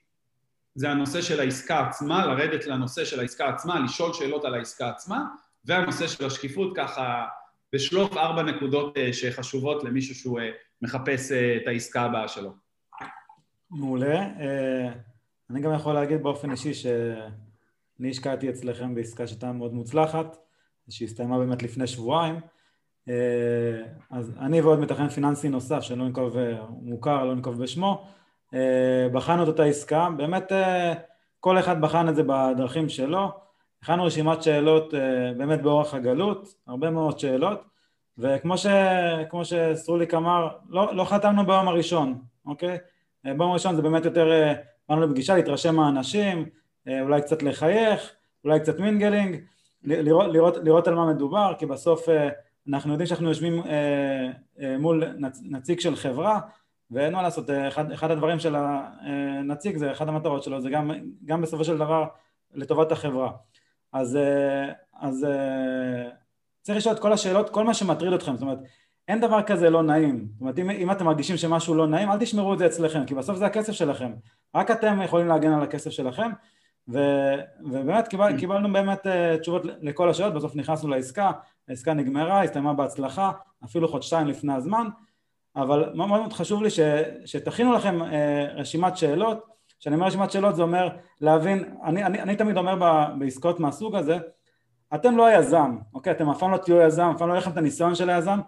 [0.76, 5.26] זה הנושא של העסקה עצמה, לרדת לנושא של העסקה עצמה, לשאול שאלות על העסקה עצמה,
[5.66, 7.26] והנושא של השקיפות ככה
[7.74, 10.40] בשלוף ארבע נקודות שחשובות למישהו שהוא
[10.82, 12.54] מחפש את העסקה הבאה שלו.
[13.72, 14.28] מעולה.
[15.50, 20.38] אני גם יכול להגיד באופן אישי שאני השקעתי אצלכם בעסקה שהייתה מאוד מוצלחת,
[20.90, 22.40] שהסתיימה באמת לפני שבועיים.
[23.10, 26.38] אה, אז אני ועוד מתכנן פיננסי נוסף, שלא נקוב,
[26.82, 28.08] מוכר, לא נקוב בשמו,
[28.54, 30.94] אה, בחנו את אותה עסקה, באמת אה,
[31.40, 33.32] כל אחד בחן את זה בדרכים שלו,
[33.82, 34.94] הכנו רשימת שאלות
[35.38, 37.62] באמת באורך הגלות, הרבה מאוד שאלות,
[38.18, 38.66] וכמו ש,
[39.44, 42.78] שסרוליק אמר, לא, לא חתמנו ביום הראשון, אוקיי?
[43.24, 44.32] ביום הראשון זה באמת יותר
[44.90, 46.50] באנו לפגישה להתרשם מהאנשים,
[46.88, 48.12] אה, אולי קצת לחייך,
[48.44, 49.42] אולי קצת mingling,
[49.84, 52.30] לראות, לראות, לראות על מה מדובר, כי בסוף אה,
[52.70, 55.04] אנחנו יודעים שאנחנו יושבים אה, מול
[55.42, 56.40] נציג של חברה,
[56.92, 60.92] ואין מה לעשות, אחד, אחד הדברים של הנציג זה, אחת המטרות שלו, זה גם,
[61.26, 62.06] גם בסופו של דבר
[62.54, 63.32] לטובת החברה.
[63.94, 64.18] אז,
[65.00, 65.28] אז
[66.62, 68.60] צריך לשאול את כל השאלות, כל מה שמטריד אתכם, זאת אומרת,
[69.08, 70.28] אין דבר כזה לא נעים.
[70.34, 73.16] זאת אומרת, אם, אם אתם מרגישים שמשהו לא נעים, אל תשמרו את זה אצלכם, כי
[73.16, 74.12] בסוף זה הכסף שלכם.
[74.56, 76.32] רק אתם יכולים להגן על הכסף שלכם,
[76.94, 77.00] ו,
[77.60, 81.32] ובאמת קיבל, קיבלנו באמת uh, תשובות לכל השאלות, בסוף נכנסנו לעסקה,
[81.68, 83.32] העסקה נגמרה, הסתיימה בהצלחה,
[83.66, 84.88] אפילו חודשיים לפני הזמן,
[85.56, 86.80] אבל מאוד מאוד חשוב לי ש,
[87.26, 88.06] שתכינו לכם uh,
[88.56, 89.46] רשימת שאלות,
[89.80, 90.90] כשאני אומר רשימת שאלות זה אומר
[91.22, 94.18] להבין, אני, אני, אני תמיד אומר ב, בעסקאות מהסוג הזה,
[94.96, 96.12] אתם לא היזם, אוקיי?
[96.12, 98.40] אתם אף פעם לא תהיו יזם, אף פעם לא יהיה לכם את הניסיון של היזם,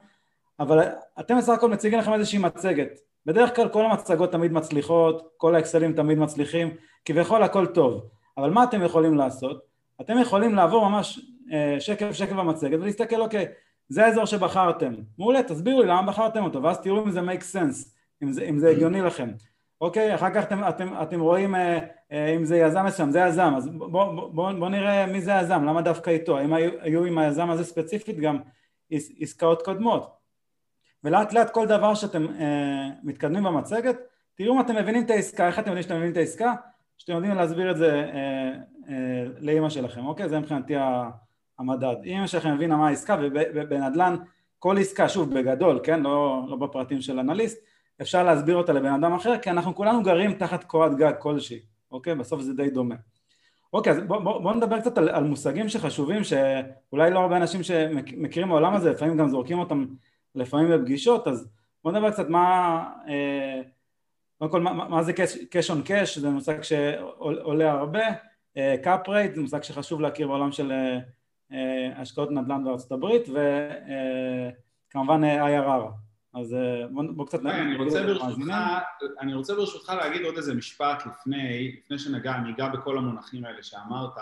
[0.59, 0.79] אבל
[1.19, 2.99] אתם בסך הכל מציגים לכם איזושהי מצגת.
[3.25, 6.69] בדרך כלל כל המצגות תמיד מצליחות, כל האקסלים תמיד מצליחים,
[7.05, 8.09] כביכול הכל טוב.
[8.37, 9.61] אבל מה אתם יכולים לעשות?
[10.01, 11.19] אתם יכולים לעבור ממש
[11.53, 13.45] אה, שקף שקף במצגת ולהסתכל, אוקיי,
[13.89, 14.93] זה האזור שבחרתם.
[15.17, 17.89] מעולה, תסבירו לי למה בחרתם אותו, ואז תראו אם זה make sense,
[18.23, 19.29] אם זה, אם זה הגיוני לכם.
[19.81, 21.79] אוקיי, אחר כך אתם, אתם, אתם רואים אה,
[22.11, 25.35] אה, אם זה יזם מסוים, זה יזם, אז בואו בוא, בוא, בוא נראה מי זה
[25.35, 28.39] היזם, למה דווקא איתו, האם היו, היו עם היזם הזה ספציפית גם
[29.19, 30.16] עסקאות קודמות.
[31.07, 33.95] ולאט לאט כל דבר שאתם אה, מתקדמים במצגת,
[34.35, 36.53] תראו אם אתם מבינים את העסקה, איך אתם יודעים שאתם מבינים את העסקה?
[36.97, 38.51] שאתם יודעים להסביר את זה אה,
[38.89, 40.29] אה, לאימא שלכם, אוקיי?
[40.29, 40.73] זה מבחינתי
[41.59, 41.95] המדד.
[42.05, 43.17] אם אמא שלכם הבינה מה העסקה,
[43.55, 44.15] ובנדל"ן
[44.59, 45.99] כל עסקה, שוב בגדול, כן?
[45.99, 47.57] לא, לא בפרטים של אנליסט,
[48.01, 51.59] אפשר להסביר אותה לבן אדם אחר, כי אנחנו כולנו גרים תחת קורת גג כלשהי,
[51.91, 52.15] אוקיי?
[52.15, 52.95] בסוף זה די דומה.
[53.73, 57.63] אוקיי, אז בואו בוא, בוא נדבר קצת על, על מושגים שחשובים, שאולי לא הרבה אנשים
[57.63, 59.85] שמכירים בעולם הזה, לפעמים גם זורקים אותם
[60.37, 61.49] לפעמים בפגישות, אז
[61.83, 63.61] בואו נדבר קצת מה, אה,
[64.37, 65.11] קודם כל מה, מה זה
[65.51, 68.03] cash on cash, זה מושג שעולה הרבה,
[68.83, 70.71] קאפ רייט זה מושג שחשוב להכיר בעולם של
[71.51, 73.23] אה, השקעות נדל"ן בארצות הברית,
[74.89, 75.91] וכמובן אה, IRR.
[76.33, 76.55] אז
[76.91, 78.53] בוא, בוא קצת נגיד אני רוצה, ברשותך,
[79.19, 84.17] אני רוצה ברשותך להגיד עוד איזה משפט לפני, לפני שנגע, ניגע בכל המונחים האלה שאמרת.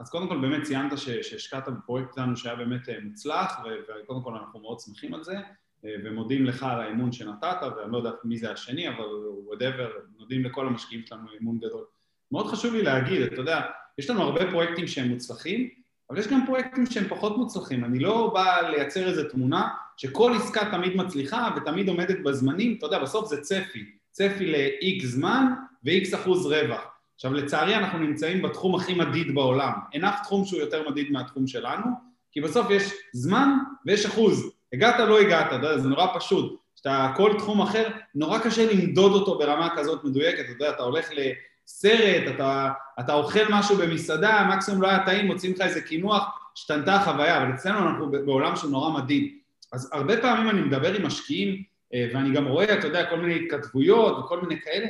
[0.00, 3.60] אז קודם כל באמת ציינת שהשקעת בפרויקט שלנו שהיה באמת מוצלח,
[4.02, 5.36] וקודם כל אנחנו מאוד שמחים על זה.
[5.84, 9.04] אה, ומודים לך על האמון שנתת, ואני לא יודע מי זה השני, אבל
[9.46, 11.84] whatever, מודים לכל המשקיעים שלנו אמון גדול.
[12.32, 13.60] מאוד חשוב לי להגיד, אתה יודע,
[13.98, 15.68] יש לנו הרבה פרויקטים שהם מוצלחים,
[16.10, 17.84] אבל יש גם פרויקטים שהם פחות מוצלחים.
[17.84, 22.98] אני לא בא לייצר איזו תמונה שכל עסקה תמיד מצליחה ותמיד עומדת בזמנים, אתה יודע,
[22.98, 25.46] בסוף זה צפי, צפי ל-X זמן
[25.84, 26.99] ו-X אחוז רווח.
[27.20, 29.72] עכשיו, לצערי אנחנו נמצאים בתחום הכי מדיד בעולם.
[29.92, 31.86] אין אף תחום שהוא יותר מדיד מהתחום שלנו,
[32.32, 33.48] כי בסוף יש זמן
[33.86, 34.52] ויש אחוז.
[34.72, 36.60] הגעת, לא הגעת, זה נורא פשוט.
[36.76, 41.10] שאתה, כל תחום אחר, נורא קשה למדוד אותו ברמה כזאת מדויקת, אתה יודע, אתה הולך
[41.12, 46.94] לסרט, אתה, אתה אוכל משהו במסעדה, מקסימום לא היה טעים, מוצאים לך איזה קינוח, השתנתה
[46.94, 49.34] החוויה, אבל אצלנו אנחנו בעולם שהוא נורא מדיד.
[49.72, 51.62] אז הרבה פעמים אני מדבר עם משקיעים,
[51.94, 54.86] אה, ואני גם רואה, אתה יודע, כל מיני התכתבויות וכל מיני כאלה,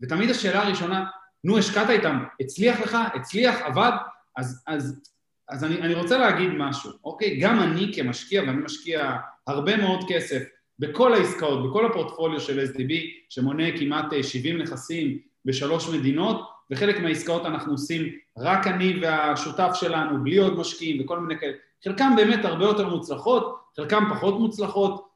[0.00, 1.04] ותמיד השאלה הראשונה,
[1.44, 3.92] נו, השקעת איתם, הצליח לך, הצליח, עבד,
[4.36, 5.00] אז, אז
[5.48, 7.36] אז אני, אני רוצה להגיד משהו, אוקיי?
[7.36, 10.42] גם אני כמשקיע, ואני משקיע הרבה מאוד כסף
[10.78, 12.92] בכל העסקאות, בכל הפורטפוליו של SDB,
[13.28, 20.24] שמונה כמעט 70 אה, נכסים בשלוש מדינות, וחלק מהעסקאות אנחנו עושים רק אני והשותף שלנו,
[20.24, 21.52] בלי עוד משקיעים וכל מיני כאלה.
[21.84, 25.08] חלקם באמת הרבה יותר מוצלחות, חלקם פחות מוצלחות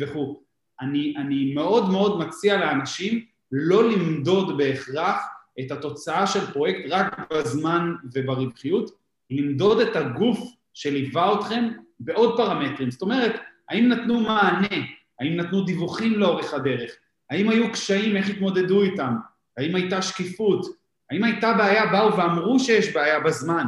[0.00, 0.40] וכו'.
[0.80, 5.20] אני, אני מאוד מאוד מציע לאנשים לא למדוד בהכרח
[5.60, 8.90] את התוצאה של פרויקט רק בזמן וברווחיות,
[9.30, 10.38] למדוד את הגוף
[10.74, 11.68] שליווה אתכם
[12.00, 12.90] בעוד פרמטרים.
[12.90, 14.76] זאת אומרת, האם נתנו מענה?
[15.20, 16.90] האם נתנו דיווחים לאורך הדרך?
[17.30, 19.14] האם היו קשיים, איך התמודדו איתם?
[19.56, 20.66] האם הייתה שקיפות?
[21.10, 23.66] האם הייתה בעיה, באו ואמרו שיש בעיה בזמן?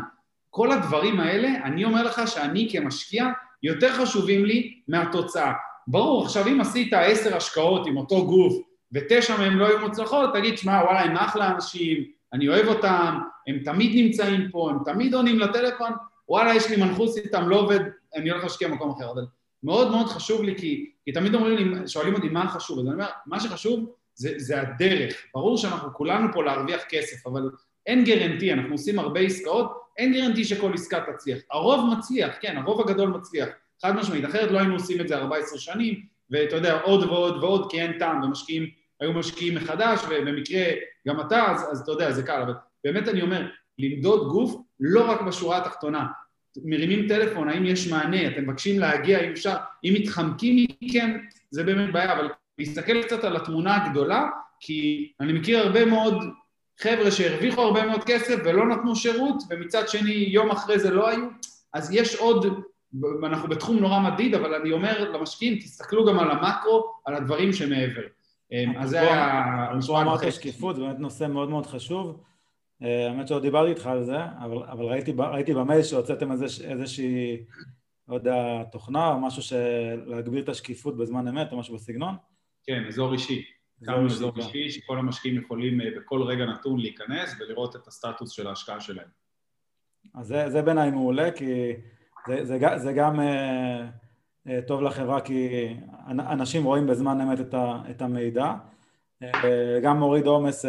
[0.50, 3.26] כל הדברים האלה, אני אומר לך שאני כמשקיע,
[3.62, 5.52] יותר חשובים לי מהתוצאה.
[5.86, 10.58] ברור, עכשיו אם עשית עשר השקעות עם אותו גוף ותשע מהם לא היו מוצלחות, תגיד,
[10.58, 15.38] שמע, וואלה, הם אחלה אנשים, אני אוהב אותם, הם תמיד נמצאים פה, הם תמיד עונים
[15.38, 15.92] לטלפון,
[16.28, 17.80] וואלה, יש לי מנחוס איתם, לא עובד,
[18.14, 19.10] אני הולך להשקיע במקום אחר.
[19.10, 19.26] אבל
[19.62, 22.94] מאוד מאוד חשוב לי, כי, כי תמיד אומרים לי, שואלים אותי מה חשוב, אז אני
[22.94, 25.14] אומר, מה שחשוב זה, זה הדרך.
[25.34, 27.50] ברור שאנחנו כולנו פה להרוויח כסף, אבל
[27.86, 31.38] אין גרנטי, אנחנו עושים הרבה עסקאות, אין גרנטי שכל עסקה תצליח.
[31.50, 33.48] הרוב מצליח, כן, הרוב הגדול מצליח,
[33.82, 37.70] חד משמעית, אחרת לא היינו עושים את זה 14 שנים, ואתה יודע, עוד ועוד ועוד,
[37.70, 38.70] כי אין טעם, ומשקיעים,
[39.02, 40.64] היו משקיעים מחדש, ובמקרה
[41.08, 45.10] גם אתה, אז, אז אתה יודע, זה קל, אבל באמת אני אומר, למדוד גוף לא
[45.10, 46.06] רק בשורה התחתונה.
[46.64, 51.18] מרימים טלפון, האם יש מענה, אתם מבקשים להגיע, אם אפשר, אם מתחמקים מכם,
[51.50, 54.28] זה באמת בעיה, אבל להסתכל קצת על התמונה הגדולה,
[54.60, 56.22] כי אני מכיר הרבה מאוד
[56.80, 61.24] חבר'ה שהרוויחו הרבה מאוד כסף ולא נתנו שירות, ומצד שני יום אחרי זה לא היו,
[61.74, 62.46] אז יש עוד,
[63.24, 68.02] אנחנו בתחום נורא מדיד, אבל אני אומר למשקיעים, תסתכלו גם על המקרו, על הדברים שמעבר.
[68.78, 69.70] אז זה היה...
[69.86, 72.22] פה אמרת שקיפות, זה באמת נושא מאוד מאוד חשוב.
[72.82, 77.44] אה, האמת שעוד דיברתי איתך על זה, אבל, אבל ראיתי, ראיתי במייל שהוצאתם איזוש, איזושהי,
[78.08, 79.58] לא יודע, תוכנה או משהו
[80.06, 82.14] להגביר את השקיפות בזמן אמת או משהו בסגנון?
[82.64, 83.44] כן, אזור אישי.
[83.84, 88.46] קמנו אזור אישי שכל המשקיעים יכולים אה, בכל רגע נתון להיכנס ולראות את הסטטוס של
[88.46, 89.08] ההשקעה שלהם.
[90.14, 91.72] אז זה, זה בעיניי מעולה, כי
[92.26, 93.86] זה, זה, זה גם אה,
[94.66, 95.68] טוב לחברה, כי
[96.08, 97.54] אנשים רואים בזמן אמת
[97.90, 98.52] את, המידע.
[99.82, 100.64] גם מוריד עומס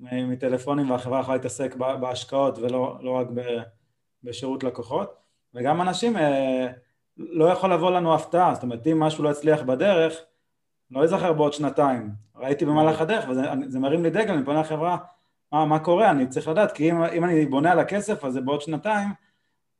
[0.00, 3.26] מטלפונים והחברה יכולה להתעסק בהשקעות ולא לא רק
[4.24, 5.14] בשירות לקוחות.
[5.54, 6.16] וגם אנשים
[7.16, 10.20] לא יכול לבוא לנו הפתעה, זאת אומרת אם משהו לא יצליח בדרך
[10.90, 14.96] לא ייזכר בעוד שנתיים, ראיתי במהלך הדרך וזה מרים לי דגל, אני פונה לחברה
[15.52, 18.60] מה, מה קורה, אני צריך לדעת, כי אם, אם אני בונה על הכסף הזה בעוד
[18.60, 19.08] שנתיים,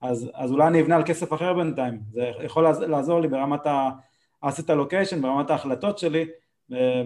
[0.03, 2.01] אז, אז אולי אני אבנה על כסף אחר בינתיים.
[2.13, 6.27] זה יכול לעזור לי ברמת ה-asset allocation, ברמת ההחלטות שלי,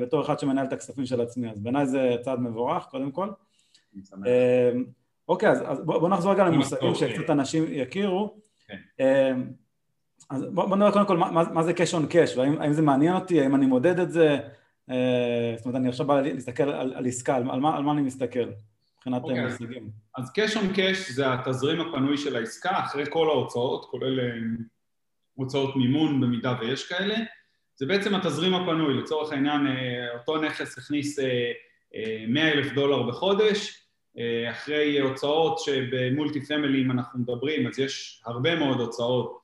[0.01, 1.51] בתור אחד שמנהל את הכספים של עצמי.
[1.51, 3.29] אז בעיניי זה צעד מבורך, קודם כל.
[3.97, 4.85] אמ,
[5.29, 8.35] אוקיי, אז, אז בוא, בוא נחזור רגע למושגים שקצת אנשים יכירו.
[8.67, 8.77] כן.
[9.01, 9.51] אמ,
[10.31, 13.15] אז בוא, בוא נראה קודם כל מה, מה זה cash on cash, והאם זה מעניין
[13.15, 14.39] אותי, האם אני מודד את זה,
[14.91, 17.93] אה, זאת אומרת, אני עכשיו בא להסתכל על, על עסקה, על, על, מה, על מה
[17.93, 18.45] אני מסתכל
[19.07, 19.29] מבחינת okay.
[19.29, 19.47] אוקיי.
[19.47, 19.91] משיגים.
[20.17, 24.27] אז cash on cash זה התזרים הפנוי של העסקה אחרי כל ההוצאות, כולל אה,
[25.35, 27.15] הוצאות מימון במידה ויש כאלה.
[27.77, 31.19] זה בעצם התזרים הפנוי, לצורך העניין אה, אותו נכס הכניס
[32.29, 33.81] 100 אלף דולר בחודש,
[34.51, 39.41] אחרי הוצאות שב multi family אם אנחנו מדברים, אז יש הרבה מאוד הוצאות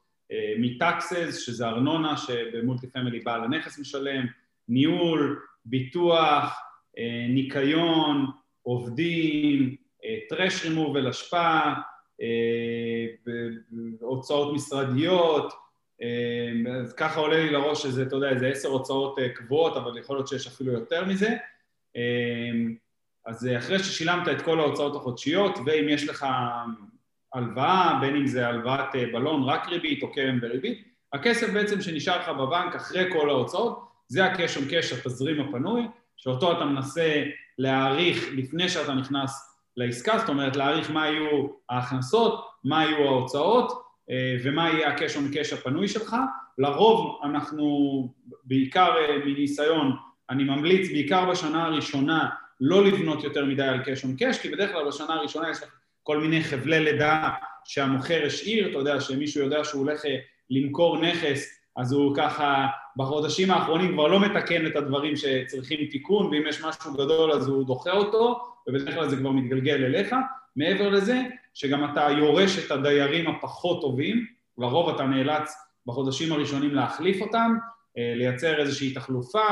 [0.58, 4.26] מ taxes, שזה ארנונה שב multi family בעל הנכס משלם,
[4.68, 6.60] ניהול, ביטוח,
[6.98, 8.26] אה, ניקיון,
[8.62, 9.76] עובדים,
[10.28, 11.60] טרש רימובל, אשפה,
[14.00, 15.52] הוצאות משרדיות,
[16.02, 19.98] אה, אז ככה עולה לי לראש שזה, אתה יודע, איזה עשר הוצאות אה, קבועות, אבל
[19.98, 21.36] יכול להיות שיש אפילו יותר מזה.
[23.26, 26.26] אז אחרי ששילמת את כל ההוצאות החודשיות, ואם יש לך
[27.34, 32.28] הלוואה, בין אם זה הלוואת בלון רק ריבית או קרן בריבית, הכסף בעצם שנשאר לך
[32.28, 35.82] בבנק אחרי כל ההוצאות, זה ה-cash on התזרים הפנוי,
[36.16, 37.24] שאותו אתה מנסה
[37.60, 44.36] להעריך לפני שאתה נכנס לעסקה, זאת אומרת להעריך מה יהיו ההכנסות, מה יהיו ההוצאות אה,
[44.44, 46.16] ומה יהיה ה-cash on cash הפנוי שלך.
[46.58, 47.68] לרוב אנחנו,
[48.44, 49.96] בעיקר אה, מניסיון,
[50.30, 52.28] אני ממליץ בעיקר בשנה הראשונה
[52.60, 55.74] לא לבנות יותר מדי על cash on cash, כי בדרך כלל בשנה הראשונה יש לך
[56.02, 57.30] כל מיני חבלי לידה
[57.64, 60.16] שהמוכר השאיר, אתה יודע שמישהו יודע שהוא הולך אה,
[60.50, 62.66] למכור נכס אז הוא ככה
[62.96, 67.66] בחודשים האחרונים כבר לא מתקן את הדברים שצריכים תיקון, ואם יש משהו גדול אז הוא
[67.66, 70.14] דוחה אותו, ובדרך כלל זה כבר מתגלגל אליך.
[70.56, 71.22] מעבר לזה,
[71.54, 74.26] שגם אתה יורש את הדיירים הפחות טובים,
[74.58, 75.54] לרוב אתה נאלץ
[75.86, 77.54] בחודשים הראשונים להחליף אותם,
[77.98, 79.48] אה, לייצר איזושהי תחלופה,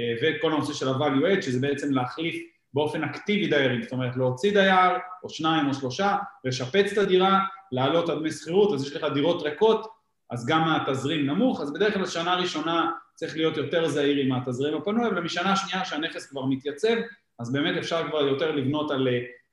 [0.00, 2.36] אה, וכל הנושא של ה-value add, שזה בעצם להחליף
[2.74, 7.40] באופן אקטיבי דיירים, זאת אומרת להוציא דייר, או שניים או שלושה, לשפץ את הדירה,
[7.72, 9.99] להעלות על דמי שכירות, אז יש לך דירות ריקות,
[10.30, 14.76] אז גם התזרים נמוך, אז בדרך כלל שנה ראשונה צריך להיות יותר זהיר עם התזרים
[14.76, 16.96] הפנוי, ומשנה שנייה שהנכס כבר מתייצב,
[17.38, 19.08] אז באמת אפשר כבר יותר לבנות על,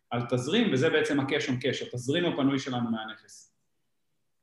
[0.09, 3.53] על תזרים, וזה בעצם ה-cash on cash, התזרים הפנוי שלנו מהנכס.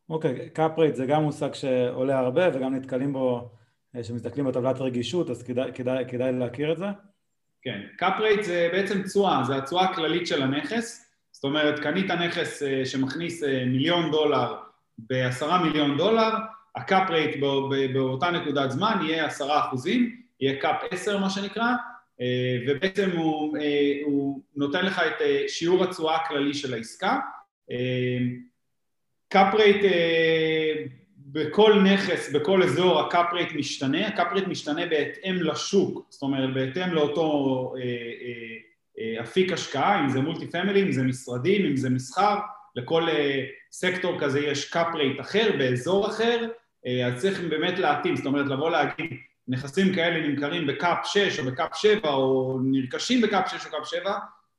[0.08, 3.50] אוקיי, okay, קאפ זה גם מושג שעולה הרבה וגם נתקלים בו,
[3.96, 6.86] כשמסתכלים בטבלת רגישות, אז כדאי, כדאי, כדאי להכיר את זה.
[7.62, 12.86] כן, cap זה בעצם תשואה, זה התשואה הכללית של הנכס, זאת אומרת, קנית נכס אה,
[12.86, 14.63] שמכניס אה, מיליון דולר
[14.98, 16.30] בעשרה מיליון דולר,
[16.76, 17.36] ה cap rate
[17.92, 21.72] באותה נקודת זמן יהיה עשרה אחוזים, יהיה cap עשר מה שנקרא,
[22.20, 27.18] אה, ובעצם הוא, אה, הוא נותן לך את אה, שיעור התשואה הכללי של העסקה.
[29.28, 29.92] cap rate
[31.18, 36.22] בכל נכס, בכל אזור, ה cap rate משתנה, ה cap rate משתנה בהתאם לשוק, זאת
[36.22, 37.74] אומרת בהתאם לאותו
[39.20, 42.36] אפיק השקעה, אם זה multi family, אם זה משרדים, אם זה מסחר,
[42.76, 43.06] לכל
[43.72, 46.48] סקטור כזה יש cap rate אחר, באזור אחר,
[46.86, 49.10] אה, אז צריך באמת להתאים, זאת אומרת לבוא להגיד
[49.48, 53.66] נכסים כאלה נמכרים ב cap 6 או ב cap 7 או נרכשים ב cap 6
[53.66, 54.14] או cap 7,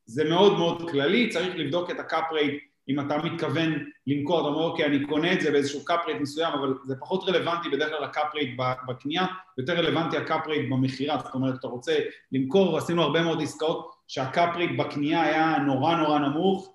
[0.06, 4.48] זה מאוד מאוד כללי, צריך לבדוק את ה cap rate אם אתה מתכוון למכור, אתה
[4.48, 7.90] אומר אוקיי אני קונה את זה באיזשהו cap rate מסוים, אבל זה פחות רלוונטי בדרך
[7.90, 9.26] כלל ה cap rate בקנייה,
[9.58, 12.00] יותר רלוונטי ה cap rate במכירה, זאת אומרת אתה רוצה
[12.32, 16.75] למכור, ועשינו הרבה מאוד עסקאות שה cap rate בקנייה היה נורא נורא נמוך,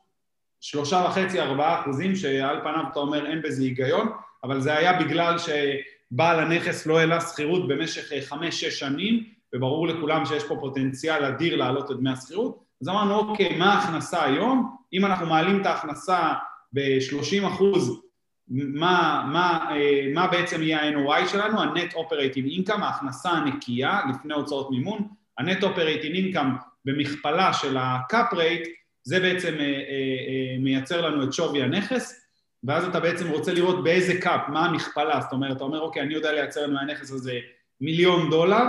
[0.61, 4.09] שלושה וחצי, ארבעה אחוזים, שעל פניו אתה אומר אין בזה היגיון,
[4.45, 10.25] אבל זה היה בגלל שבעל הנכס לא העלה שכירות במשך אה, חמש-שש שנים, וברור לכולם
[10.25, 14.77] שיש פה פוטנציאל אדיר להעלות את דמי השכירות, אז אמרנו, אוקיי, מה ההכנסה היום?
[14.93, 16.33] אם אנחנו מעלים את ההכנסה
[16.73, 18.03] ב-30 אחוז,
[18.49, 21.61] מה, מה, אה, מה בעצם יהיה ה-NOI שלנו?
[21.61, 25.09] ה-Net Operating Income, ההכנסה הנקייה לפני הוצאות מימון,
[25.39, 28.69] ה-Net Operating Income במכפלה של ה-Cap Rate
[29.03, 32.27] זה בעצם אה, אה, אה, מייצר לנו את שווי הנכס,
[32.65, 36.15] ואז אתה בעצם רוצה לראות באיזה קאפ, מה המכפלה, זאת אומרת, אתה אומר, אוקיי, אני
[36.15, 37.39] יודע לייצר לנו מהנכס הזה
[37.81, 38.65] מיליון דולר,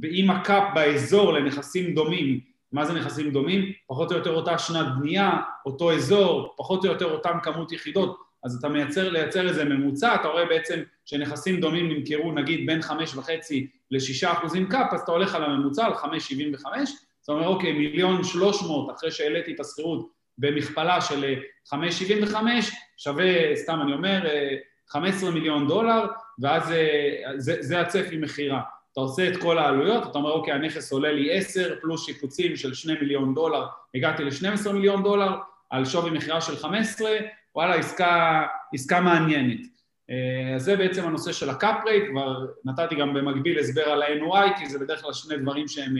[0.00, 2.40] ואם ה cap באזור לנכסים דומים,
[2.72, 3.72] מה זה נכסים דומים?
[3.86, 5.30] פחות או יותר אותה שנת בנייה,
[5.66, 10.28] אותו אזור, פחות או יותר אותם כמות יחידות, אז אתה מייצר, לייצר איזה ממוצע, אתה
[10.28, 15.34] רואה בעצם שנכסים דומים נמכרו נגיד בין חמש וחצי לשישה אחוזים cap, אז אתה הולך
[15.34, 16.92] על הממוצע, על חמש שבעים וחמש,
[17.26, 20.08] אתה אומר אוקיי, מיליון שלוש מאות אחרי שהעליתי את השכירות
[20.38, 21.34] במכפלה של
[21.68, 24.28] חמש שבעים וחמש, שווה, סתם אני אומר,
[24.88, 26.06] חמש עשרה מיליון דולר,
[26.42, 26.74] ואז
[27.36, 28.60] זה, זה הצפי מכירה.
[28.92, 32.74] אתה עושה את כל העלויות, אתה אומר, אוקיי, הנכס עולה לי 10 פלוס שיפוצים של
[32.74, 35.36] 2 מיליון דולר, הגעתי ל-12 מיליון דולר,
[35.70, 37.10] על שווי מכירה של 15,
[37.54, 39.60] וואלה, עסקה, עסקה מעניינת.
[40.56, 44.58] אז זה בעצם הנושא של ה cap rate, כבר נתתי גם במקביל הסבר על ה-NOI,
[44.58, 45.94] כי זה בדרך כלל שני דברים שהם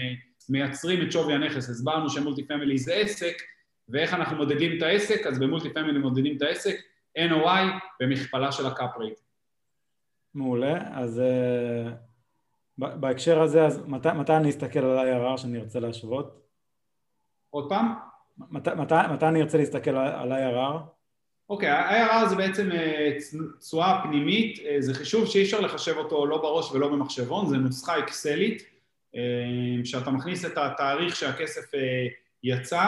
[0.51, 1.71] מייצרים את שווי הנכס.
[1.71, 3.43] הסברנו ש multi family זה עסק,
[3.89, 6.77] ואיך אנחנו מודדים את העסק, אז ב multi family מודדים את העסק,
[7.19, 7.65] NOI
[8.01, 9.21] במכפלה של הקאפ רייט.
[10.35, 11.23] מעולה, אז
[12.79, 16.41] בהקשר הזה, אז מת, מתי אני אסתכל על ה-IRR שאני ארצה להשוות?
[17.51, 17.95] עוד פעם?
[18.39, 20.81] מת, מת, מתי אני ארצה להסתכל על ה-IRR?
[21.49, 22.69] אוקיי, ה-IRR זה בעצם
[23.59, 28.63] תשואה פנימית, זה חישוב שאי אפשר לחשב אותו לא בראש ולא במחשבון, זה נוסחה אקסלית,
[29.85, 31.71] שאתה מכניס את התאריך שהכסף
[32.43, 32.85] יצא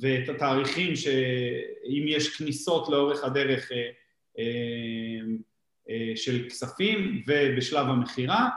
[0.00, 3.70] ואת התאריכים שאם יש כניסות לאורך הדרך
[6.14, 8.48] של כספים ובשלב המכירה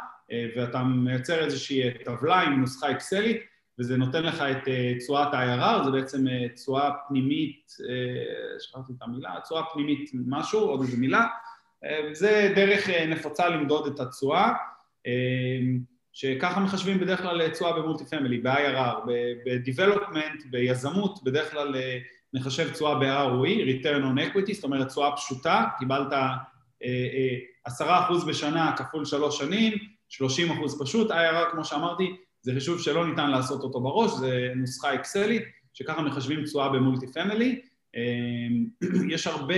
[0.55, 3.41] ואתה מייצר איזושהי טבלה עם נוסחה אקסלית
[3.79, 7.71] וזה נותן לך את תשואת ה-IRR, זה בעצם תשואה פנימית,
[8.59, 11.25] שכחתי את המילה, תשואה פנימית משהו, עוד איזו מילה,
[12.11, 14.53] זה דרך נפוצה למדוד את התשואה,
[16.15, 19.07] שככה מחשבים בדרך כלל תשואה ב multi family, ב-IRR,
[19.45, 21.75] ב-Development, ביזמות, בדרך כלל
[22.33, 26.07] נחשב תשואה ב-ROE, Return on Equity, זאת אומרת תשואה פשוטה, קיבלת
[27.65, 29.73] עשרה אחוז בשנה כפול שלוש שנים,
[30.09, 34.95] 30 אחוז פשוט, IRR כמו שאמרתי זה חישוב שלא ניתן לעשות אותו בראש, זה נוסחה
[34.95, 35.43] אקסלית
[35.73, 37.61] שככה מחשבים תשואה ב multi family,
[39.13, 39.55] יש הרבה,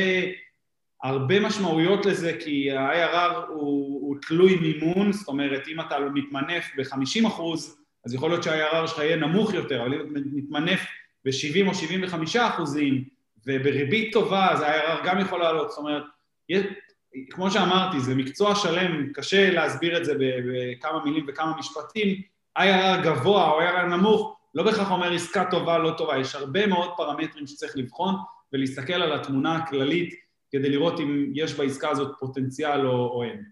[1.04, 7.28] הרבה משמעויות לזה כי ה-IRR הוא, הוא תלוי מימון, זאת אומרת אם אתה מתמנף ב-50
[7.28, 10.80] אחוז אז יכול להיות שה-IRR שלך יהיה נמוך יותר, אבל אם אתה מתמנף
[11.26, 13.04] ב-70 או 75 אחוזים
[13.46, 16.04] ובריבית טובה אז ה-IRR גם יכול לעלות, זאת אומרת
[17.30, 22.22] כמו שאמרתי, זה מקצוע שלם, קשה להסביר את זה בכמה מילים וכמה משפטים,
[22.60, 26.90] IRR גבוה או IRR נמוך, לא בהכרח אומר עסקה טובה, לא טובה, יש הרבה מאוד
[26.98, 28.16] פרמטרים שצריך לבחון
[28.54, 33.44] ולהסתכל על התמונה הכללית כדי לראות אם יש בעסקה הזאת פוטנציאל או, או אין.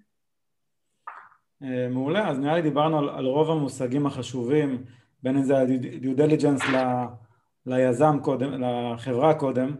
[1.89, 4.83] מעולה, אז נראה לי דיברנו על, על רוב המושגים החשובים,
[5.23, 7.05] בין אם זה ה-due diligence ל,
[7.65, 9.75] ליזם קודם, לחברה קודם,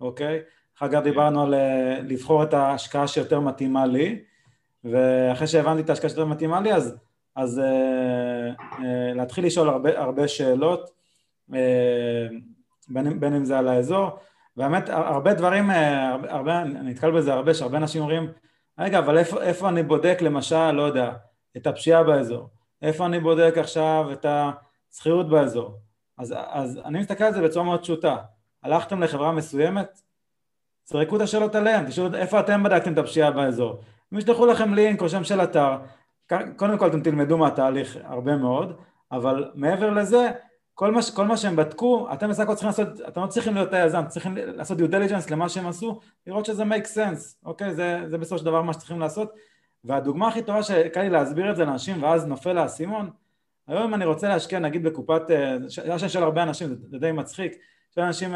[0.00, 0.40] אוקיי?
[0.78, 4.22] אחר כך דיברנו על אה, לבחור את ההשקעה שיותר מתאימה לי,
[4.84, 6.96] ואחרי שהבנתי את ההשקעה שיותר מתאימה לי, אז,
[7.36, 8.82] אז uh, uh,
[9.14, 10.90] להתחיל לשאול הרבה, הרבה שאלות,
[11.50, 11.54] uh,
[12.88, 14.18] בין, בין אם זה על האזור,
[14.58, 18.32] והאמת, הרבה דברים, הרבה, הרבה, אני נתקל בזה הרבה, שהרבה אנשים אומרים,
[18.78, 21.12] רגע, אבל איפה, איפה אני בודק למשל, לא יודע,
[21.56, 22.48] את הפשיעה באזור?
[22.82, 25.76] איפה אני בודק עכשיו את השכירות באזור?
[26.18, 28.16] אז, אז אני מסתכל על זה בצורה מאוד פשוטה.
[28.62, 30.00] הלכתם לחברה מסוימת,
[30.84, 33.80] זרקו את השאלות עליהם, תשאלו איפה אתם בדקתם את הפשיעה באזור.
[34.12, 35.76] אם ישלחו לכם לינק או שם של אתר,
[36.56, 38.76] קודם כל אתם תלמדו מהתהליך הרבה מאוד,
[39.12, 40.30] אבל מעבר לזה,
[40.78, 43.72] כל מה, כל מה שהם בדקו, אתם בסך הכל צריכים לעשות, אתם לא צריכים להיות
[43.72, 47.74] היזם, צריכים לעשות due diligence למה שהם עשו, לראות שזה make sense, אוקיי?
[47.74, 49.32] זה, זה בסופו של דבר מה שצריכים לעשות.
[49.84, 53.10] והדוגמה הכי טובה שקל לי להסביר את זה לאנשים ואז נופל האסימון,
[53.66, 57.52] היום אם אני רוצה להשקיע נגיד בקופת, זה שאלה של הרבה אנשים, זה די מצחיק,
[57.94, 58.34] של אנשים,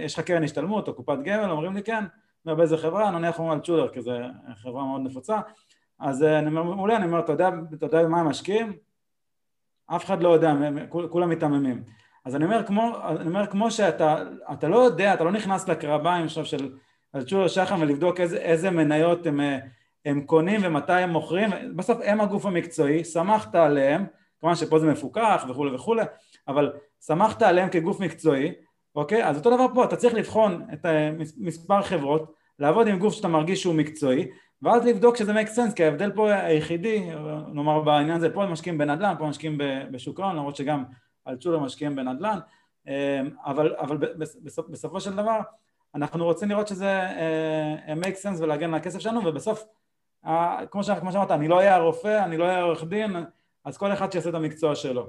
[0.00, 2.04] יש לך קרן השתלמות או קופת גמל, אומרים לי כן,
[2.46, 4.12] אומר באיזה חברה, נניח אומרים על צ'ולר, כי זו
[4.62, 5.40] חברה מאוד נפוצה,
[5.98, 8.87] אז אני אומר, מעולה, אני אומר, אתה יודע, אתה יודע במה הם משקיעים?
[9.96, 10.54] אף אחד לא יודע,
[11.10, 11.82] כולם מתעממים.
[12.24, 14.16] אז אני אומר, כמו, אני אומר, כמו שאתה
[14.52, 16.72] אתה לא יודע, אתה לא נכנס לקרביים עכשיו של
[17.26, 19.40] צ'ולר שחם ולבדוק איזה, איזה מניות הם,
[20.04, 24.06] הם קונים ומתי הם מוכרים, בסוף הם הגוף המקצועי, סמכת עליהם,
[24.40, 26.02] כמובן שפה זה מפוקח וכולי וכולי,
[26.48, 28.52] אבל סמכת עליהם כגוף מקצועי,
[28.94, 29.24] אוקיי?
[29.24, 30.86] אז אותו דבר פה, אתה צריך לבחון את
[31.36, 34.28] מספר חברות, לעבוד עם גוף שאתה מרגיש שהוא מקצועי,
[34.62, 37.10] ואז לבדוק שזה make sense, כי ההבדל פה היחידי,
[37.52, 39.58] נאמר בעניין הזה, פה משקיעים בנדל"ן, פה משקיעים
[39.90, 40.84] בשוק ההון, למרות שגם
[41.24, 42.38] על צ'ולר משקיעים בנדל"ן,
[43.44, 45.40] אבל, אבל בסופ, בסופו של דבר
[45.94, 47.00] אנחנו רוצים לראות שזה
[48.02, 49.64] make sense ולהגן על הכסף שלנו, ובסוף,
[50.70, 53.16] כמו שאמרת, אני לא אהיה הרופא, אני לא אהיה עורך דין,
[53.64, 55.06] אז כל אחד שיעשה את המקצוע שלו.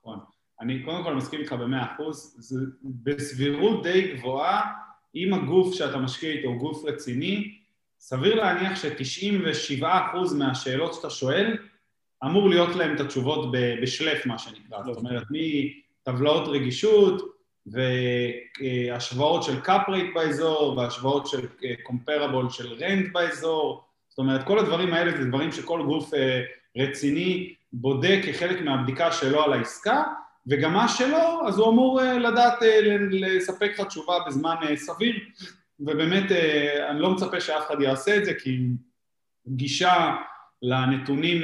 [0.00, 0.18] נכון.
[0.60, 4.72] אני קודם כל מסכים איתך במאה אחוז, זה בסבירות די גבוהה,
[5.14, 7.58] אם הגוף שאתה משקיע איתו הוא גוף רציני,
[8.06, 11.56] סביר להניח ש-97% מהשאלות שאתה שואל,
[12.24, 13.52] אמור להיות להם את התשובות
[13.82, 14.82] בשלף, מה שנקרא.
[14.84, 17.22] זאת אומרת, מטבלאות רגישות,
[17.66, 21.46] והשוואות של קאפ רייט באזור והשוואות של
[21.82, 26.10] קומפרבול של רנט באזור, זאת אומרת כל הדברים האלה זה דברים שכל גוף
[26.76, 30.02] רציני בודק כחלק מהבדיקה שלו על העסקה
[30.46, 32.58] וגם מה שלא, אז הוא אמור לדעת
[33.10, 35.14] לספק לך תשובה בזמן סביר
[35.80, 36.32] ובאמת
[36.88, 38.58] אני לא מצפה שאף אחד יעשה את זה כי
[39.48, 40.16] גישה
[40.62, 41.42] לנתונים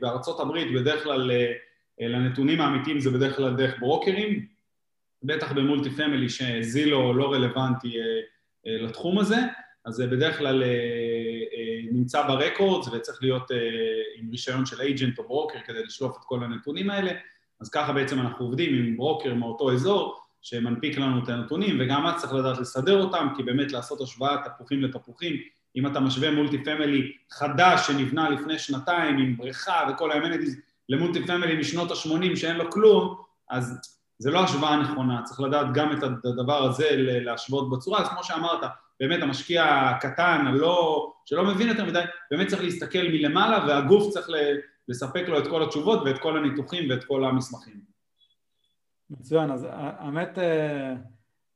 [0.00, 1.30] בארצות הברית בדרך כלל
[2.00, 4.46] לנתונים האמיתיים זה בדרך כלל דרך ברוקרים,
[5.22, 7.96] בטח ב multi family ש Zillow לא רלוונטי
[8.64, 9.36] לתחום הזה,
[9.84, 10.62] אז זה בדרך כלל
[11.92, 13.50] נמצא ב records וצריך להיות
[14.16, 17.12] עם רישיון של agent או ברוקר כדי לשלוף את כל הנתונים האלה,
[17.60, 22.20] אז ככה בעצם אנחנו עובדים עם ברוקר מאותו אזור שמנפיק לנו את הנתונים וגם אז
[22.20, 25.36] צריך לדעת לסדר אותם כי באמת לעשות השוואה תפוחים לתפוחים
[25.76, 30.56] אם אתה משווה multi family חדש שנבנה לפני שנתיים עם בריכה וכל ה amenities
[30.88, 33.80] ל multi family משנות ה-80 שאין לו כלום, אז
[34.18, 38.60] זה לא השוואה נכונה, צריך לדעת גם את הדבר הזה להשוות בצורה, אז כמו שאמרת,
[39.00, 44.28] באמת המשקיע הקטן, הלא, שלא מבין יותר מדי, באמת צריך להסתכל מלמעלה והגוף צריך
[44.88, 47.87] לספק לו את כל התשובות ואת כל הניתוחים ואת כל המסמכים.
[49.10, 50.38] מצוין, אז האמת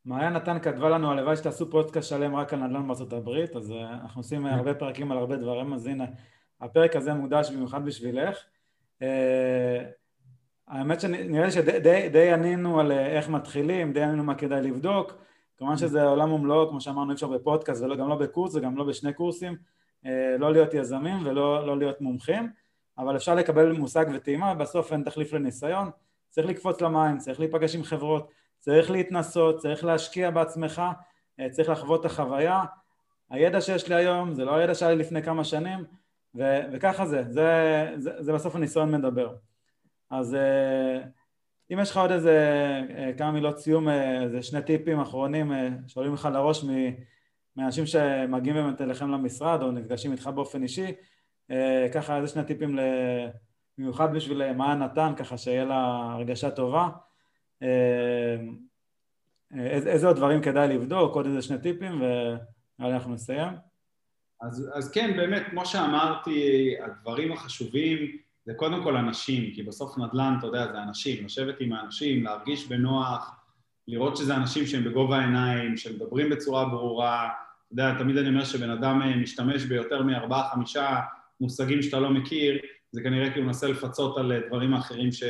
[0.05, 4.21] מעיין נתן כתבה לנו, הלוואי שתעשו פודקאסט שלם רק על נדל"ן בארצות הברית, אז אנחנו
[4.21, 6.05] עושים הרבה פרקים על הרבה דברים, אז הנה,
[6.61, 8.39] הפרק הזה מוקדש במיוחד בשבילך.
[10.69, 15.15] האמת שנראה לי שדי ענינו על איך מתחילים, די ענינו מה כדאי לבדוק,
[15.57, 19.13] כמובן שזה עולם ומלואו, כמו שאמרנו, אי אפשר בפודקאסט וגם לא בקורס וגם לא בשני
[19.13, 19.57] קורסים,
[20.39, 22.51] לא להיות יזמים ולא לא להיות מומחים,
[22.99, 25.91] אבל אפשר לקבל מושג וטעימה, בסוף אין תחליף לניסיון,
[26.33, 30.83] צריך לקפוץ למים, צריך להיפגש עם חברות, צריך להתנסות, צריך להשקיע בעצמך,
[31.51, 32.65] צריך לחוות את החוויה.
[33.31, 35.85] הידע שיש לי היום זה לא הידע שהיה לי לפני כמה שנים,
[36.35, 39.35] ו- וככה זה, זה, זה, זה בסוף הניסיון מדבר.
[40.11, 40.37] אז
[41.73, 42.39] אם יש לך עוד איזה
[43.19, 45.53] כמה מילות סיום, איזה שני טיפים אחרונים
[45.87, 46.65] שעולים לך לראש
[47.57, 50.93] מאנשים שמגיעים באמת אליכם למשרד או נפגשים איתך באופן אישי,
[51.95, 52.79] ככה איזה שני טיפים
[53.79, 56.89] במיוחד בשביל מעיין נתן, ככה שיהיה לה הרגשה טובה.
[59.59, 62.03] איזה עוד דברים כדאי לבדוק, עוד איזה שני טיפים
[62.79, 63.53] ואנחנו נסיים.
[64.41, 70.35] אז, אז כן, באמת, כמו שאמרתי, הדברים החשובים זה קודם כל אנשים, כי בסוף נדל"ן,
[70.39, 73.41] אתה יודע, זה אנשים, לשבת עם האנשים, להרגיש בנוח,
[73.89, 78.71] לראות שזה אנשים שהם בגובה העיניים, שמדברים בצורה ברורה, אתה יודע, תמיד אני אומר שבן
[78.71, 81.01] אדם משתמש ביותר מארבעה, חמישה
[81.41, 82.59] מושגים שאתה לא מכיר,
[82.93, 85.23] זה כנראה כי הוא מנסה לפצות על דברים אחרים ש,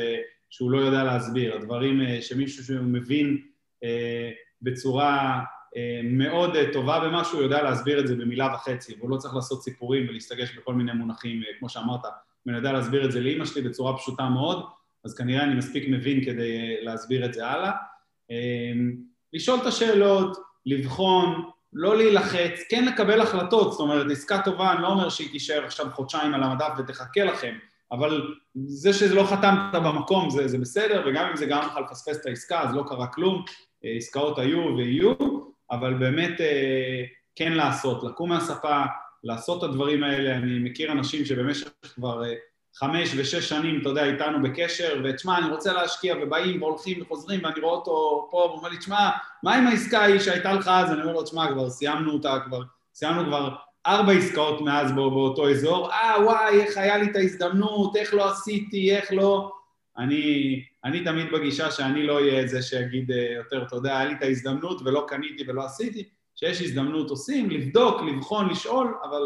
[0.49, 3.41] שהוא לא יודע להסביר, הדברים שמישהו שהוא מבין
[3.83, 5.43] אה, בצורה
[6.03, 10.57] מאוד טובה במשהו, יודע להסביר את זה במילה וחצי, והוא לא צריך לעשות סיפורים ולהסתגש
[10.57, 14.29] בכל מיני מונחים, כמו שאמרת, אם אני יודע להסביר את זה לאימא שלי בצורה פשוטה
[14.29, 14.65] מאוד,
[15.05, 17.71] אז כנראה אני מספיק מבין כדי להסביר את זה הלאה.
[19.33, 24.87] לשאול את השאלות, לבחון, לא להילחץ, כן לקבל החלטות, זאת אומרת, עסקה טובה, אני לא
[24.87, 27.55] אומר שהיא תישאר עכשיו חודשיים על המדף ותחכה לכם,
[27.91, 28.33] אבל
[28.65, 32.61] זה שלא חתמת במקום זה, זה בסדר, וגם אם זה גרם לך לפספס את העסקה,
[32.61, 33.45] אז לא קרה כלום,
[33.83, 35.13] עסקאות היו ויהיו,
[35.71, 36.41] אבל באמת
[37.35, 38.81] כן לעשות, לקום מהספה,
[39.23, 40.35] לעשות את הדברים האלה.
[40.35, 42.23] אני מכיר אנשים שבמשך כבר
[42.75, 47.59] חמש ושש שנים, אתה יודע, איתנו בקשר, ותשמע, אני רוצה להשקיע, ובאים והולכים וחוזרים, ואני
[47.59, 49.09] רואה אותו פה, והוא אומר לי, תשמע,
[49.43, 50.91] מה עם העסקה ההיא שהייתה לך אז?
[50.91, 52.61] אני אומר לו, תשמע, כבר סיימנו אותה, כבר
[52.93, 53.55] סיימנו כבר
[53.87, 58.95] ארבע עסקאות מאז באותו אזור, אה, וואי, איך היה לי את ההזדמנות, איך לא עשיתי,
[58.95, 59.51] איך לא...
[59.97, 64.21] אני, אני תמיד בגישה שאני לא אהיה זה שיגיד יותר, אתה יודע, היה לי את
[64.21, 69.21] ההזדמנות ולא קניתי ולא עשיתי, שיש הזדמנות עושים, לבדוק, לבחון, לשאול, אבל,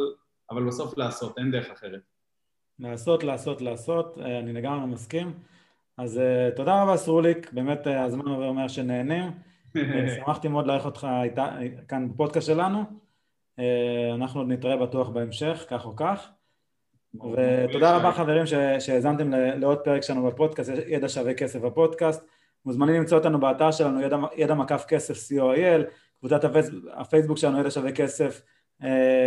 [0.52, 2.17] אבל בסוף לעשות, אין דרך אחרת.
[2.80, 5.34] לעשות, לעשות, לעשות, אני לגמרי מסכים.
[5.98, 6.22] אז
[6.56, 9.32] תודה רבה סרוליק, באמת הזמן עובר מהר שנהנים.
[10.16, 11.58] שמחתי מאוד לארח אותך איתה,
[11.88, 12.84] כאן בפודקאסט שלנו.
[14.16, 16.30] אנחנו עוד נתראה בטוח בהמשך, כך או כך.
[17.16, 18.46] ותודה רבה חברים
[18.80, 22.26] שהאזנתם לעוד פרק שלנו בפודקאסט, ידע שווה כסף בפודקאסט.
[22.66, 25.84] מוזמנים למצוא אותנו באתר שלנו, ידע, ידע מקף כסף co.il,
[26.20, 26.42] קבוצת
[26.94, 28.42] הפייסבוק שלנו, ידע שווה כסף,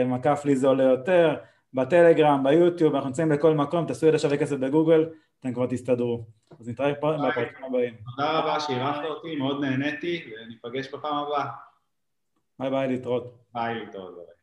[0.07, 1.37] מקף לי זה עולה יותר,
[1.75, 5.09] בטלגרם, ביוטיוב, אנחנו נמצאים בכל מקום, תעשו ידע שווה כסף בגוגל,
[5.41, 6.25] אתם כבר תסתדרו.
[6.61, 7.95] אז נתראה בפרקים הבאים.
[8.17, 11.47] תודה רבה שאירחת אותי, מאוד נהניתי, וניפגש בפעם הבאה.
[12.59, 13.39] ביי ביי, להתראות.
[13.55, 14.40] ביי, להתראות.